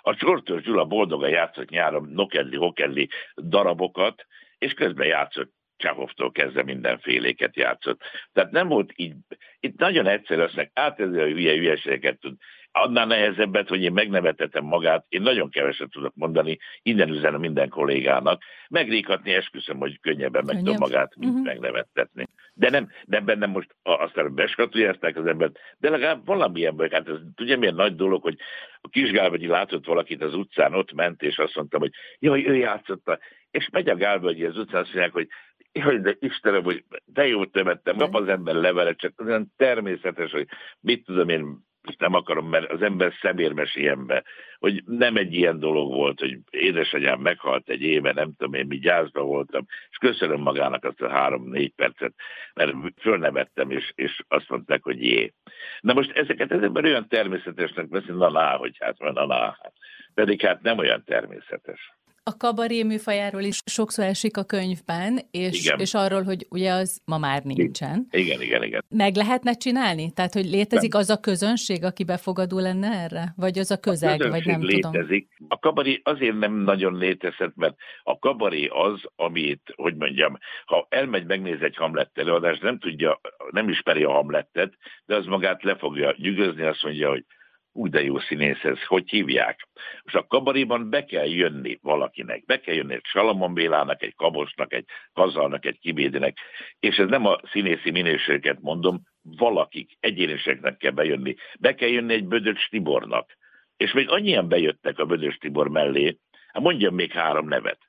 [0.01, 4.25] A Csortőr Gyula boldogan játszott nyáron Nokedli, Hokedli darabokat,
[4.57, 8.01] és közben játszott Csahovtól kezdve mindenféléket játszott.
[8.33, 9.13] Tehát nem volt így,
[9.59, 12.35] itt nagyon egyszerű lesznek, átező a hülye hülyeségeket tud.
[12.71, 18.43] Annál nehezebbet, hogy én megnevetetem magát, én nagyon keveset tudok mondani, innen üzenem minden kollégának.
[18.69, 21.45] Megrékatni esküszöm, hogy könnyebben meg tudom magát, mint uh-huh.
[21.45, 22.27] megnevettetni.
[22.53, 26.89] De nem, nem bennem most aztán beskatujázták az embert, de legalább valamilyen baj.
[26.91, 28.37] Hát ez ugye milyen nagy dolog, hogy
[28.81, 33.19] a Kisgálvegyi látott valakit az utcán, ott ment, és azt mondtam, hogy jaj, ő játszotta.
[33.51, 35.27] És megy a Gálvegyi az utcán, azt mondják, hogy
[35.71, 40.47] jaj, de Istenem, hogy de jót temettem, kap az ember levelet, csak olyan természetes, hogy
[40.79, 44.23] mit tudom én, és nem akarom, mert az ember szemérmes ilyenbe,
[44.59, 48.77] hogy nem egy ilyen dolog volt, hogy édesanyám meghalt egy éve, nem tudom én, mi
[48.77, 52.13] gyászba voltam, és köszönöm magának azt a három-négy percet,
[52.53, 55.33] mert fölnevettem, és, és azt mondták, hogy jé.
[55.79, 59.73] Na most ezeket az ember olyan természetesnek veszi, na na, hogy hát van, na hát.
[60.13, 65.93] pedig hát nem olyan természetes a kabaré műfajáról is sokszor esik a könyvben, és, és
[65.93, 68.07] arról, hogy ugye az ma már nincsen.
[68.11, 68.83] Igen, igen, igen.
[68.89, 70.11] Meg lehetne csinálni?
[70.11, 71.01] Tehát, hogy létezik nem.
[71.01, 73.33] az a közönség, aki befogadó lenne erre?
[73.35, 75.29] Vagy az a közeg, a vagy nem létezik.
[75.37, 75.49] tudom?
[75.49, 81.25] A kabaré azért nem nagyon létezhet, mert a kabaré az, amit, hogy mondjam, ha elmegy,
[81.25, 83.19] megnéz egy Hamlet előadást, nem tudja,
[83.51, 84.73] nem ismeri a Hamlettet,
[85.05, 87.25] de az magát le fogja nyűgözni, azt mondja, hogy
[87.73, 89.67] úgy de jó színész ez, hogy hívják.
[90.03, 94.73] Most a kabaréban be kell jönni valakinek, be kell jönni egy Salamon Bélának, egy Kabosnak,
[94.73, 96.37] egy Kazalnak, egy Kibédinek,
[96.79, 101.35] és ez nem a színészi minőséget mondom, valakik, egyéniseknek kell bejönni.
[101.59, 103.37] Be kell jönni egy Bödöcs Tibornak.
[103.77, 107.79] És még annyian bejöttek a Bödöcs Tibor mellé, hát mondjam még három nevet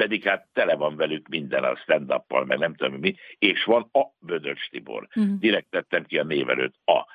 [0.00, 2.12] pedig hát tele van velük minden a stand
[2.46, 5.08] meg nem tudom mi, és van a Bödöcs Tibor.
[5.14, 5.38] Uh-huh.
[5.38, 7.06] Direkt tettem ki a névelőt, a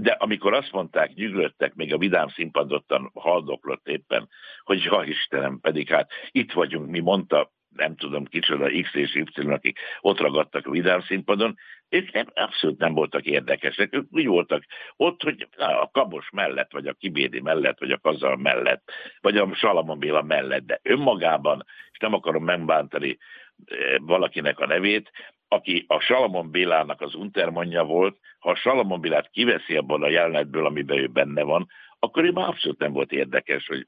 [0.00, 4.28] de amikor azt mondták, nyüglöttek, még a vidám színpadottan haldoklott éppen,
[4.62, 9.50] hogy ja Istenem, pedig hát itt vagyunk, mi mondta, nem tudom kicsoda, X és Y,
[9.50, 11.56] akik ott ragadtak a vidám színpadon,
[11.88, 13.94] és nem, abszolút nem voltak érdekesek.
[13.94, 14.64] Ők úgy voltak
[14.96, 19.54] ott, hogy a Kabos mellett, vagy a Kibédi mellett, vagy a Kazal mellett, vagy a
[19.54, 23.18] Salamon Béla mellett, de önmagában, és nem akarom megbántani
[23.64, 25.10] eh, valakinek a nevét,
[25.54, 30.66] aki a Salamon Bélának az untermanja volt, ha a Salamon Bélát kiveszi abból a jelenetből,
[30.66, 31.66] amiben ő benne van,
[31.98, 33.86] akkor ő már abszolút nem volt érdekes, hogy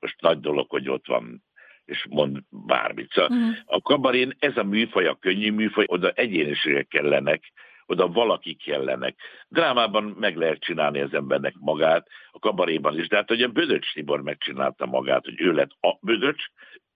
[0.00, 1.42] most nagy dolog, hogy ott van
[1.84, 3.10] és mond bármit.
[3.12, 3.54] Szóval uh-huh.
[3.64, 7.52] A kabarén ez a műfaj, a könnyű műfaj, oda egyéniségek kellenek,
[7.86, 9.14] oda valaki kellenek.
[9.48, 14.22] Drámában meg lehet csinálni az embernek magát, a kabaréban is, de hát a Bödöcs Tibor
[14.22, 16.44] megcsinálta magát, hogy ő lett a Bödöcs,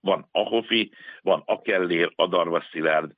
[0.01, 3.11] van a Hofi, van a Kellér, a Darva Szilárd,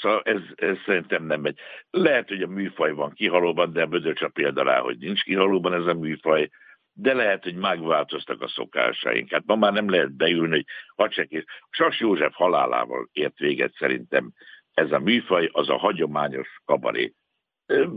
[0.00, 1.58] Szóval ez, ez szerintem nem megy.
[1.90, 5.86] Lehet, hogy a műfaj van kihalóban, de Bödöcs a példa rá, hogy nincs kihalóban ez
[5.86, 6.48] a műfaj,
[6.92, 9.30] de lehet, hogy megváltoztak a szokásaink.
[9.30, 10.64] Hát ma már nem lehet beülni, hogy
[10.96, 11.44] hadsekés.
[11.70, 14.32] Sas József halálával ért véget szerintem
[14.74, 17.14] ez a műfaj, az a hagyományos kabaré.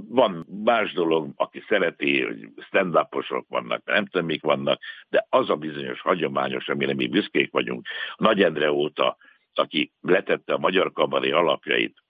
[0.09, 2.97] Van más dolog, aki szereti, hogy stand
[3.47, 8.43] vannak, nem tudom, mik vannak, de az a bizonyos hagyományos, amire mi büszkék vagyunk, Nagy
[8.43, 9.17] Endre óta,
[9.59, 12.03] aki letette a magyar kabaré alapjait,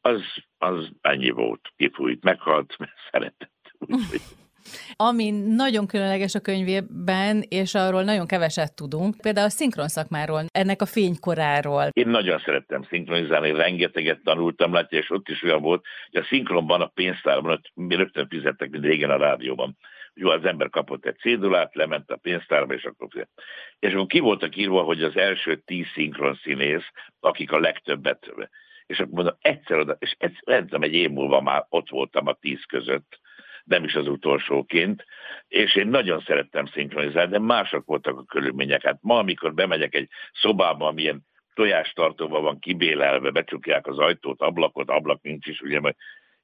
[0.00, 0.22] az,
[0.58, 3.72] az ennyi volt, kifújt, meghalt, mert szeretett.
[4.96, 10.82] Ami nagyon különleges a könyvében, és arról nagyon keveset tudunk, például a szinkron szakmáról, ennek
[10.82, 11.88] a fénykoráról.
[11.92, 16.80] Én nagyon szerettem szinkronizálni, rengeteget tanultam, látja, és ott is olyan volt, hogy a szinkronban,
[16.80, 19.76] a pénztárban, ott rögtön fizettek, mint régen a rádióban.
[20.20, 23.08] Jó, az ember kapott egy cédulát, lement a pénztárba, és akkor.
[23.78, 28.32] És akkor ki voltak írva, hogy az első tíz szinkron színész, akik a legtöbbet
[28.88, 32.26] és akkor mondom, egyszer oda, és egyszer, nem tudom, egy év múlva már ott voltam
[32.26, 33.20] a tíz között,
[33.64, 35.04] nem is az utolsóként,
[35.48, 38.82] és én nagyon szerettem szinkronizálni, de mások voltak a körülmények.
[38.82, 45.22] Hát ma, amikor bemegyek egy szobába, amilyen tojástartóban van kibélelve, becsukják az ajtót, ablakot, ablak
[45.22, 45.80] nincs is, ugye,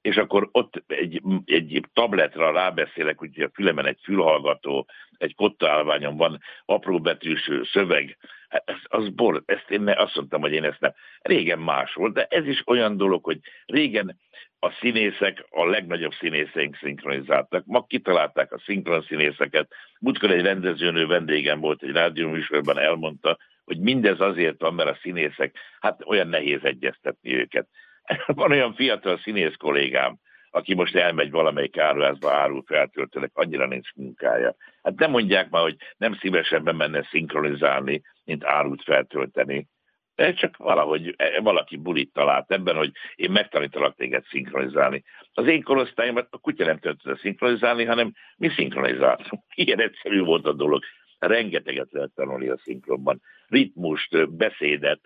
[0.04, 4.86] és akkor ott egy, egy tabletra rábeszélek, hogy a fülemen egy fülhallgató,
[5.18, 8.16] egy kottaállványon van apróbetűs szöveg,
[8.48, 10.92] hát ez, az bor, ezt én ne, azt mondtam, hogy én ezt nem.
[11.22, 14.18] Régen más volt, de ez is olyan dolog, hogy régen
[14.58, 17.64] a színészek, a legnagyobb színészeink szinkronizáltak.
[17.66, 19.68] Ma kitalálták a szinkron színészeket.
[20.00, 25.56] Múltkor egy rendezőnő vendégem volt egy rádióműsorban, elmondta, hogy mindez azért van, mert a színészek,
[25.80, 27.68] hát olyan nehéz egyeztetni őket.
[28.26, 30.16] Van olyan fiatal színész kollégám,
[30.50, 34.56] aki most elmegy valamelyik áruházba árul feltöltőnek, annyira nincs munkája.
[34.82, 39.68] Hát nem mondják már, hogy nem szívesebben menne szinkronizálni, mint árut feltölteni.
[40.14, 45.04] csak valahogy e, valaki bulit talált ebben, hogy én megtanítalak téged szinkronizálni.
[45.32, 49.42] Az én korosztályomat a kutya nem tudta szinkronizálni, hanem mi szinkronizáltunk.
[49.54, 50.82] Ilyen egyszerű volt a dolog
[51.18, 53.20] rengeteget lehet tanulni a szinkronban.
[53.48, 55.00] Ritmust, beszédet,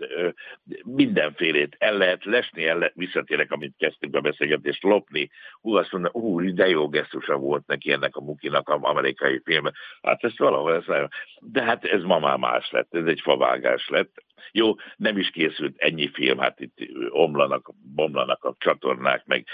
[0.85, 5.31] mindenfélét el lehet lesni, el lehet, visszatérek, amit kezdtünk a beszélgetést, lopni.
[5.61, 9.75] Hú, azt mondja, hú, de jó gesztusa volt neki ennek a Mukinak a amerikai filmben.
[10.03, 11.09] Hát ez valahol, ez nagyon...
[11.41, 14.23] de hát ez ma már más lett, ez egy favágás lett.
[14.53, 19.47] Jó, nem is készült ennyi film, hát itt omlanak, bomlanak a csatornák, meg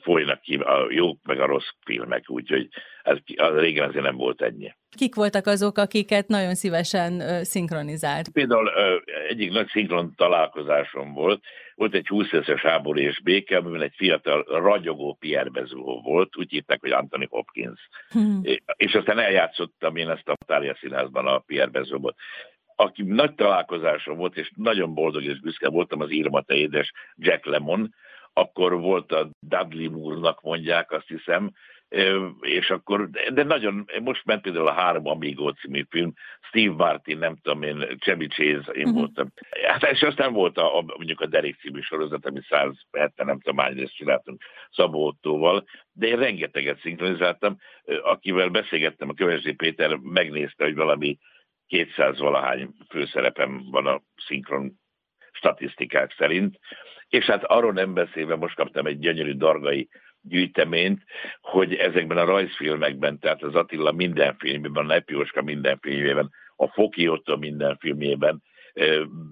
[0.00, 2.68] folynak ki a jók, meg a rossz filmek, úgyhogy
[3.02, 4.74] ez, az régen azért nem volt ennyi.
[4.96, 8.28] Kik voltak azok, akiket nagyon szívesen szinkronizált?
[8.28, 8.70] Például
[9.28, 14.42] egyik nagy szinkron találkozásom volt, volt egy 20 éves háború és béke, amiben egy fiatal
[14.42, 17.88] ragyogó Pierre Bezó volt, úgy hívták, hogy Anthony Hopkins.
[18.10, 18.40] Hmm.
[18.76, 22.14] És aztán eljátszottam én ezt a Tália Színházban a Pierre Bezóból
[22.76, 27.94] aki nagy találkozásom volt, és nagyon boldog és büszke voltam, az Irma édes Jack Lemon,
[28.32, 31.52] akkor volt a Dudley Moore-nak mondják, azt hiszem,
[32.40, 37.36] és akkor, de nagyon, most ment például a Három Amigo című film, Steve Martin, nem
[37.42, 38.92] tudom én, Chevy Chase, én uh-huh.
[38.92, 39.32] voltam.
[39.66, 43.58] Hát, és aztán volt a, a, mondjuk a Derek című sorozat, ami 170, nem tudom
[43.58, 47.58] hány részt csináltunk Szabó Ottóval, de én rengeteget szinkronizáltam.
[48.02, 51.18] Akivel beszélgettem, a Kövesi Péter megnézte, hogy valami
[51.66, 54.80] 200 valahány főszerepem van a szinkron
[55.32, 56.58] statisztikák szerint,
[57.08, 59.88] és hát arról nem beszélve most kaptam egy gyönyörű dargai
[60.22, 61.02] gyűjteményt,
[61.40, 67.08] hogy ezekben a rajzfilmekben, tehát az Attila minden filmében, a Nepióska minden filmében, a Foki
[67.08, 68.42] Otto minden filmjében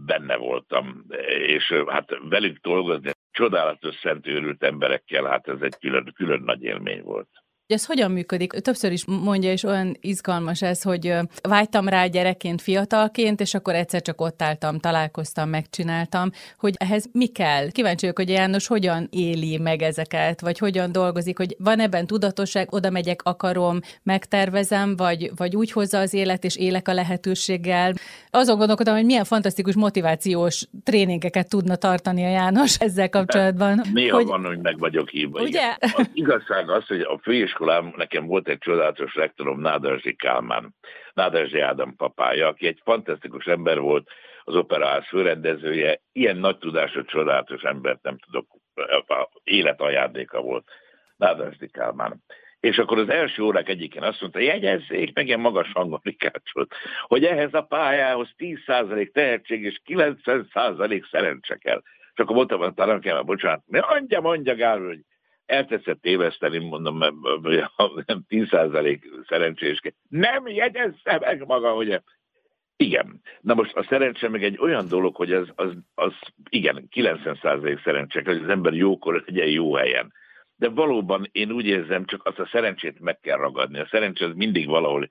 [0.07, 1.05] benne voltam,
[1.47, 7.29] és hát velük dolgozni csodálatos szentőrült emberekkel, hát ez egy külön, külön nagy élmény volt.
[7.71, 8.53] Ez hogyan működik?
[8.53, 14.03] Többször is mondja, és olyan izgalmas ez, hogy vágytam rá gyerekként, fiatalként, és akkor egyszer
[14.03, 17.71] csak ott álltam, találkoztam, megcsináltam, hogy ehhez mi kell?
[17.71, 22.75] Kíváncsi vagyok, hogy János hogyan éli meg ezeket, vagy hogyan dolgozik, hogy van ebben tudatosság,
[22.75, 27.93] oda megyek, akarom, megtervezem, vagy, vagy úgy hozza az élet, és élek a lehetőséggel.
[28.31, 33.83] Azon gondolkodom, hogy milyen fantasztikus motivációs tréningeket tudna tartani a János ezzel kapcsolatban.
[33.93, 34.27] Néha hogy...
[34.27, 35.41] van, hogy meg vagyok hívva.
[35.41, 35.77] Ugye?
[35.81, 40.75] Az igazság az, hogy a főiskolában iskolám nekem volt egy csodálatos rektorom, Nádarzsi Kálmán,
[41.13, 44.11] Nádarzsi Ádám papája, aki egy fantasztikus ember volt,
[44.45, 48.47] az operaház főrendezője, ilyen nagy tudású, csodálatos embert nem tudok,
[49.45, 50.69] életajándéka volt,
[51.17, 52.23] Nádarzsi Kálmán.
[52.61, 57.25] És akkor az első órák egyikén azt mondta, jegyezzék meg ilyen magas hangon Rikácsot, hogy
[57.25, 61.83] ehhez a pályához 10% tehetség és 90% szerencse kell.
[62.15, 65.01] És akkor mondtam a tanárkával, bocsánat, mondja, mondja Gál, hogy
[65.51, 69.81] eltetszett téveszteni, mondom, nem 10% szerencsés.
[70.09, 72.01] Nem jegyezze meg maga, hogy
[72.77, 73.21] igen.
[73.41, 76.13] Na most a szerencse meg egy olyan dolog, hogy az, az, az
[76.49, 80.13] igen, 90% szerencsek, hogy az ember jókor legyen jó helyen.
[80.57, 83.79] De valóban én úgy érzem, csak azt a szerencsét meg kell ragadni.
[83.79, 85.09] A szerencse az mindig valahol,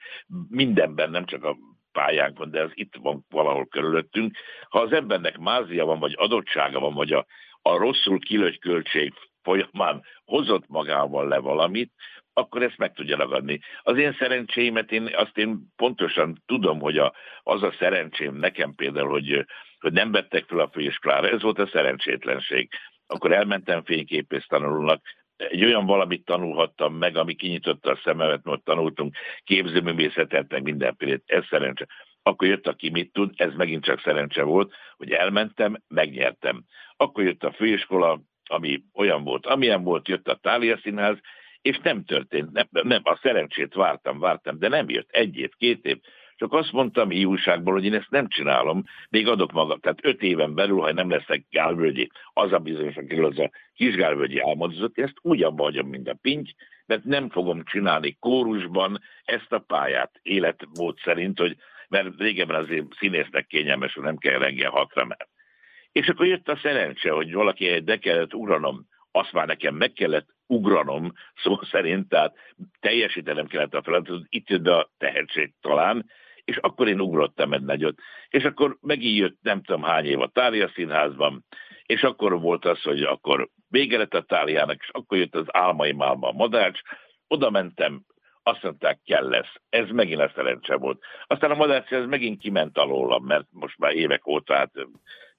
[0.50, 1.58] mindenben, nem csak a
[1.92, 4.38] pályánkon, de az itt van valahol körülöttünk.
[4.70, 7.26] Ha az embernek mázia van, vagy adottsága van, vagy a,
[7.62, 11.92] a rosszul kilőtt költség folyamán hozott magával le valamit,
[12.34, 13.60] akkor ezt meg tudja ragadni.
[13.82, 19.10] Az én szerencséimet, én azt én pontosan tudom, hogy a, az a szerencsém nekem például,
[19.10, 19.46] hogy,
[19.80, 22.70] hogy nem vettek fel a főiskolára, ez volt a szerencsétlenség.
[23.08, 25.02] Akkor elmentem fényképész tanulónak,
[25.40, 31.46] egy olyan valamit tanulhattam meg, ami kinyitotta a szememet, mert tanultunk képzőművészetet, meg mindenfélét, ez
[31.50, 31.88] szerencse.
[32.24, 36.64] Akkor jött, aki mit tud, ez megint csak szerencse volt, hogy elmentem, megnyertem.
[36.98, 41.18] Akkor jött a főiskola, ami olyan volt, amilyen volt, jött a Tália Színház,
[41.62, 45.86] és nem történt, nem, nem, a szerencsét vártam, vártam, de nem jött egy év, két
[45.86, 45.98] év,
[46.36, 49.80] csak azt mondtam újságból, hogy én ezt nem csinálom, még adok magam.
[49.80, 53.96] Tehát öt éven belül, ha nem leszek gálvölgyi, az a bizonyos, akiről az a kis
[53.96, 56.50] gálvölgyi álmodozott, ezt úgy abba mint a pinty,
[56.86, 61.56] mert nem fogom csinálni kórusban ezt a pályát életmód szerint, hogy
[61.90, 65.30] mert régebben azért színésznek kényelmes, hogy nem kell reggel hatra, mert
[66.00, 69.94] és akkor jött a szerencse, hogy valaki egy de kellett ugranom, azt már nekem meg
[69.94, 72.36] kellett ugranom, szó szerint, tehát
[72.80, 76.06] teljesítenem kellett a feladatot, itt jött a tehetség talán,
[76.44, 78.00] és akkor én ugrottam egy nagyot.
[78.30, 81.46] És akkor megint jött nem tudom hány év a Tália Színházban,
[81.86, 85.92] és akkor volt az, hogy akkor vége lett a Táliának, és akkor jött az álmai
[85.92, 86.80] málma a madács,
[87.28, 88.06] oda mentem,
[88.44, 89.54] azt mondták, kell lesz.
[89.70, 91.04] Ez megint a szerencse volt.
[91.28, 94.72] Aztán a madács ez megint kiment alólam, mert most már évek óta hát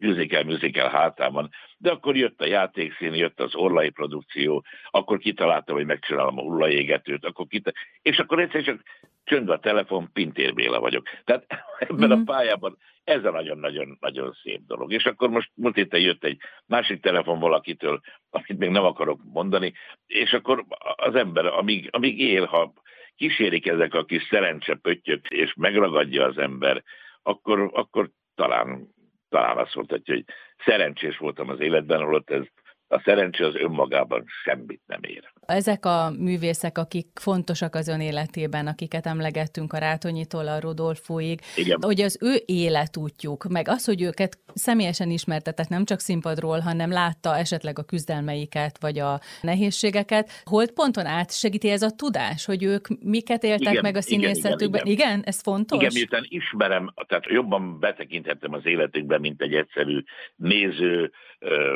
[0.00, 5.86] musical, musical hátában, de akkor jött a játékszín, jött az orlai produkció, akkor kitaláltam, hogy
[5.86, 7.70] megcsinálom a hullajégetőt, akkor kita...
[8.02, 8.82] és akkor egyszer csak
[9.24, 11.06] csönd a telefon, Pintér Béla vagyok.
[11.24, 11.46] Tehát
[11.78, 12.10] ebben mm-hmm.
[12.10, 12.24] a mhm.
[12.24, 14.92] pályában ez a nagyon-nagyon-nagyon szép dolog.
[14.92, 19.72] És akkor most múlt héten jött egy másik telefon valakitől, amit még nem akarok mondani,
[20.06, 20.64] és akkor
[20.96, 22.72] az ember, amíg, amíg él, ha
[23.16, 26.82] kísérik ezek a kis szerencsepöttyök, és megragadja az ember,
[27.22, 28.88] akkor, akkor talán,
[29.30, 30.24] talán azt mondhatja, hogy
[30.64, 32.42] szerencsés voltam az életben, holott ez
[32.88, 35.32] a szerencsé az önmagában semmit nem ér.
[35.50, 41.78] Ezek a művészek, akik fontosak az ön életében, akiket emlegettünk a Rátonyitól a Rodolfóig, Igen.
[41.80, 47.36] hogy az ő életútjuk, meg az, hogy őket személyesen ismertetett nem csak színpadról, hanem látta
[47.36, 52.88] esetleg a küzdelmeiket, vagy a nehézségeket, hol ponton át segíti ez a tudás, hogy ők
[53.02, 54.80] miket éltek igen, meg a színészetükben?
[54.80, 55.08] Igen, igen, igen.
[55.08, 55.78] igen, ez fontos?
[55.78, 60.02] Igen, miután ismerem, tehát jobban betekinthettem az életükbe, mint egy egyszerű
[60.36, 61.10] néző,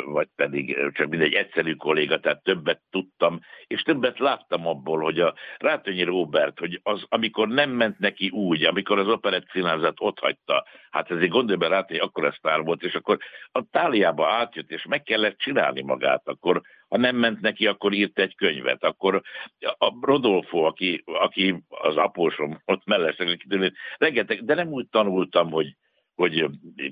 [0.04, 5.20] vagy pedig csak mint egy egyszerű kolléga, tehát többet tudtam, és többet láttam abból, hogy
[5.20, 10.18] a Rátönyi Robert, hogy az, amikor nem ment neki úgy, amikor az operett színházat ott
[10.18, 13.18] hagyta, hát ezért gondolj be Rátönyi, akkor a sztár volt, és akkor
[13.52, 18.18] a táliába átjött, és meg kellett csinálni magát, akkor ha nem ment neki, akkor írt
[18.18, 19.22] egy könyvet, akkor
[19.78, 23.46] a Rodolfo, aki, aki az apósom ott mellesleg,
[23.98, 25.76] rengeteg, de nem úgy tanultam, hogy
[26.14, 26.46] hogy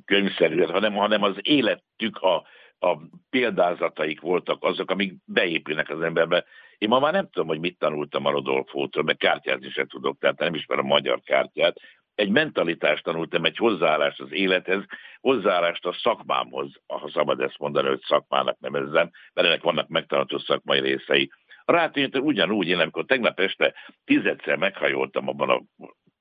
[0.04, 2.46] könyvszerűen, hanem, hanem az életük, a,
[2.82, 2.98] a
[3.30, 6.44] példázataik voltak azok, amik beépülnek az emberbe.
[6.78, 10.38] Én ma már nem tudom, hogy mit tanultam a Rodolfótól, mert kártyát is tudok, tehát
[10.38, 11.76] nem ismerem a magyar kártyát.
[12.14, 14.82] Egy mentalitást tanultam, egy hozzáállást az élethez,
[15.20, 20.80] hozzáállást a szakmámhoz, ha szabad ezt mondani, hogy szakmának nevezzem, mert ennek vannak megtanulható szakmai
[20.80, 21.30] részei.
[21.64, 23.74] Rátényítő ugyanúgy, én amikor tegnap este
[24.04, 25.62] tizedszer meghajoltam abban a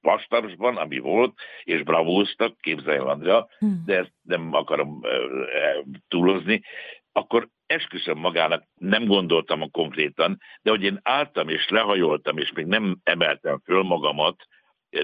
[0.01, 1.33] vastarosban, ami volt,
[1.63, 3.83] és bravóztak, képzelj Andrea, hmm.
[3.85, 6.61] de ezt nem akarom uh, túlozni,
[7.11, 12.65] akkor esküszöm magának, nem gondoltam a konkrétan, de hogy én álltam és lehajoltam, és még
[12.65, 14.47] nem emeltem föl magamat,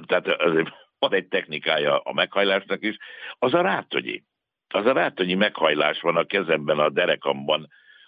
[0.06, 0.70] tehát azért
[1.00, 2.98] van egy technikája a meghajlásnak is,
[3.40, 4.24] az a rátonyi.
[4.68, 7.68] Az a rátonyi meghajlás van a kezemben, a derekamban,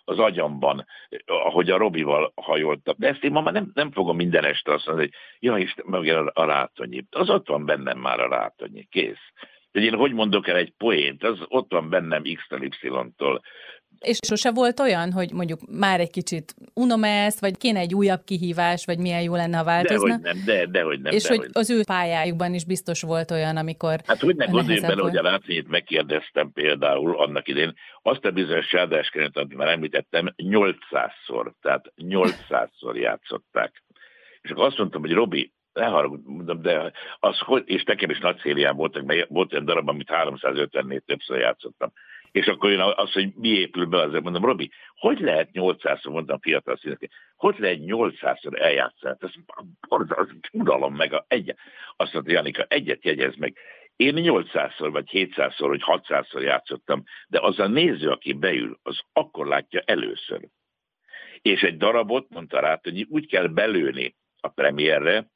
[0.10, 0.86] az agyamban,
[1.26, 2.96] ahogy a Robival hajoltam.
[2.98, 5.86] De ezt én ma már nem, nem fogom minden este azt mondani, hogy ja, Isten,
[5.88, 7.06] meg a rátonyi.
[7.10, 9.32] Az ott van bennem már a rátonyi, kész.
[9.72, 13.42] Hogy én hogy mondok el egy poént, az ott van bennem X-től Y-tól.
[14.00, 18.24] És sose volt olyan, hogy mondjuk már egy kicsit unom ezt, vagy kéne egy újabb
[18.24, 20.18] kihívás, vagy milyen jó lenne, ha változna?
[20.18, 21.14] Dehogy nem, de, dehogy nem.
[21.14, 24.80] És hogy hogy az ő pályájukban is biztos volt olyan, amikor Hát hogy ne gondolj
[24.80, 30.34] bele, hogy a Látványit megkérdeztem például annak idén, azt a bizonyos sádáskenet, amit már említettem,
[30.38, 33.84] 800-szor, tehát 800-szor játszották.
[34.42, 38.40] És akkor azt mondtam, hogy Robi, ne haragudj, de az, hogy, és nekem is nagy
[38.40, 41.92] szérián voltak, mert volt egy darab, amit 350-nél többször játszottam.
[42.32, 46.40] És akkor jön az, hogy mi épül be, azért mondom, Robi, hogy lehet 800-szor, mondtam
[46.40, 49.16] fiatal színek, hogy lehet 800-szor eljátszani?
[49.20, 49.30] Ez
[50.10, 51.56] az uralom meg a egy.
[51.96, 53.58] Azt mondta Janika, egyet jegyez meg.
[53.96, 59.48] Én 800-szor vagy 700-szor vagy 600-szor játszottam, de az a néző, aki beül, az akkor
[59.48, 60.48] látja először.
[61.42, 65.30] És egy darabot, mondta rá, hogy úgy kell belőni a premierre,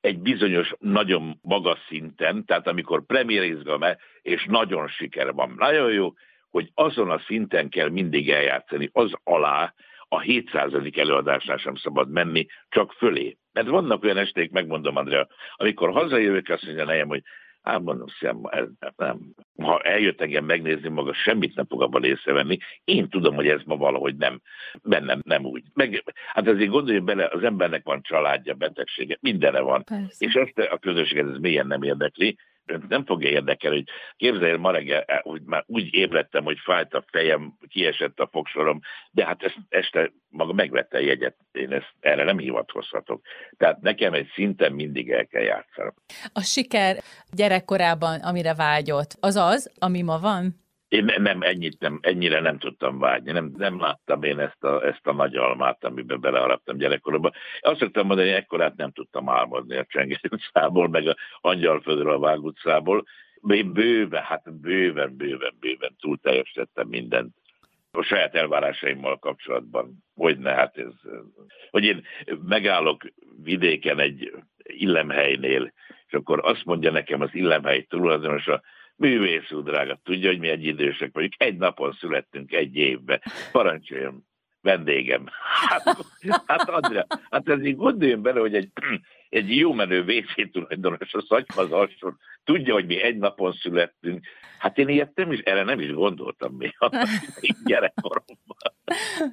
[0.00, 6.12] egy bizonyos, nagyon magas szinten, tehát amikor premierizgalme és nagyon siker van, nagyon jó,
[6.52, 9.74] hogy azon a szinten kell mindig eljátszani, az alá
[10.08, 10.72] a 700.
[10.96, 13.36] előadásnál sem szabad menni, csak fölé.
[13.52, 17.22] Mert vannak olyan esték, megmondom, Andrea, amikor hazajövök, azt mondja nejem, hogy
[17.62, 19.18] Hát mondom, szem, ez nem.
[19.62, 22.58] Ha eljött engem megnézni, maga semmit nem fog abban észrevenni.
[22.84, 24.40] Én tudom, hogy ez ma valahogy nem,
[24.82, 25.62] bennem nem úgy.
[25.74, 29.84] Meg, hát ezért gondolj bele, az embernek van családja, betegsége, mindenre van.
[29.84, 30.26] Persze.
[30.26, 32.36] És ezt a közösséget ez mélyen nem érdekli
[32.88, 37.04] nem fogja érdekelni, hogy képzelj, ma reggel úgy, eh, már úgy ébredtem, hogy fájt a
[37.10, 42.24] fejem, kiesett a fogsorom, de hát ezt este maga megvette a jegyet, én ezt, erre
[42.24, 43.22] nem hivatkozhatok.
[43.56, 45.90] Tehát nekem egy szinten mindig el kell játszani.
[46.32, 46.96] A siker
[47.30, 50.61] gyerekkorában, amire vágyott, az az, ami ma van?
[50.92, 55.06] Én nem, ennyit nem, ennyire nem tudtam vágyni, nem, nem láttam én ezt a, ezt
[55.06, 57.32] a nagy almát, amiben beleharaptam gyerekkoromban.
[57.60, 62.18] Azt szoktam mondani, hogy ekkorát nem tudtam álmodni a Csengeri utcából, meg a Angyalföldről a
[62.18, 63.04] Vág utcából.
[63.48, 67.34] Én bőven, hát bőven, bőven, bőven túl teljesítettem mindent
[67.90, 70.04] a saját elvárásaimmal kapcsolatban.
[70.14, 70.92] Hogy ne, hát ez,
[71.70, 72.04] hogy én
[72.48, 73.02] megállok
[73.42, 74.32] vidéken egy
[74.62, 75.72] illemhelynél,
[76.06, 78.62] és akkor azt mondja nekem az illemhely tulajdonosa,
[78.96, 81.34] Művész úr, drága, tudja, hogy mi egy idősek vagyunk.
[81.36, 83.22] Egy napon születtünk egy évben.
[83.52, 84.26] Parancsoljon,
[84.60, 85.26] vendégem.
[85.68, 85.96] Hát,
[86.46, 88.70] hát Andrea, hát ez így gondoljon bele, hogy egy,
[89.32, 94.26] egy jó menő WC tulajdonos a Szagyfaz alsón tudja, hogy mi egy napon születtünk.
[94.58, 96.76] Hát én ilyet nem is, erre nem is gondoltam még
[97.64, 98.56] gyerekkoromban.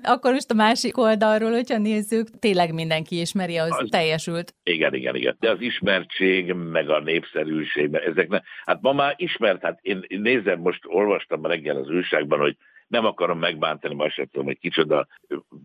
[0.03, 4.55] Akkor most a másik oldalról, hogyha nézzük, tényleg mindenki ismeri, az, az teljesült.
[4.63, 5.35] Igen, igen, igen.
[5.39, 10.21] De az ismertség, meg a népszerűség, ezek ne, hát ma már ismert, hát én, én
[10.21, 12.57] nézem, most olvastam reggel az újságban, hogy
[12.89, 15.07] nem akarom megbántani, ma se tudom, hogy kicsoda,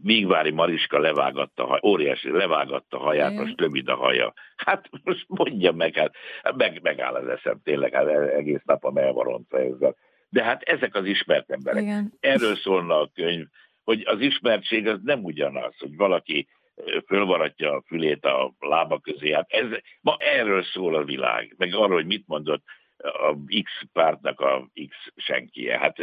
[0.02, 4.32] Mígvári Mariska levágatta, haj, óriási levágatta haját, most rövid a haja.
[4.56, 9.24] Hát most mondja meg, hát meg, megáll az eszem, tényleg, hát egész napom el van
[9.24, 9.96] rontva ezzel.
[10.28, 11.82] De hát ezek az ismert emberek.
[11.82, 12.12] Igen.
[12.20, 13.46] Erről szólna a könyv,
[13.84, 16.48] hogy az ismertség az nem ugyanaz, hogy valaki
[17.06, 19.32] fölvaratja a fülét a lába közé.
[19.32, 19.66] Hát ez,
[20.00, 22.62] ma erről szól a világ, meg arról, hogy mit mondott
[23.04, 25.78] a X pártnak a X senkie.
[25.78, 25.96] Hát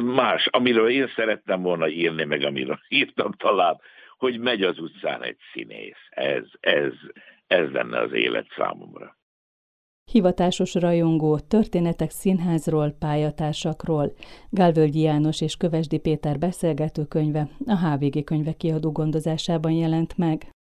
[0.00, 3.80] más, amiről én szerettem volna írni, meg amiről írtam talán,
[4.18, 6.06] hogy megy az utcán egy színész.
[6.10, 6.92] Ez, ez,
[7.46, 9.16] ez lenne az élet számomra.
[10.10, 14.12] Hivatásos rajongó, történetek színházról, pályatársakról.
[14.50, 20.50] Gálvölgyi János és Kövesdi Péter beszélgető könyve a HVG könyvek kiadó gondozásában jelent meg.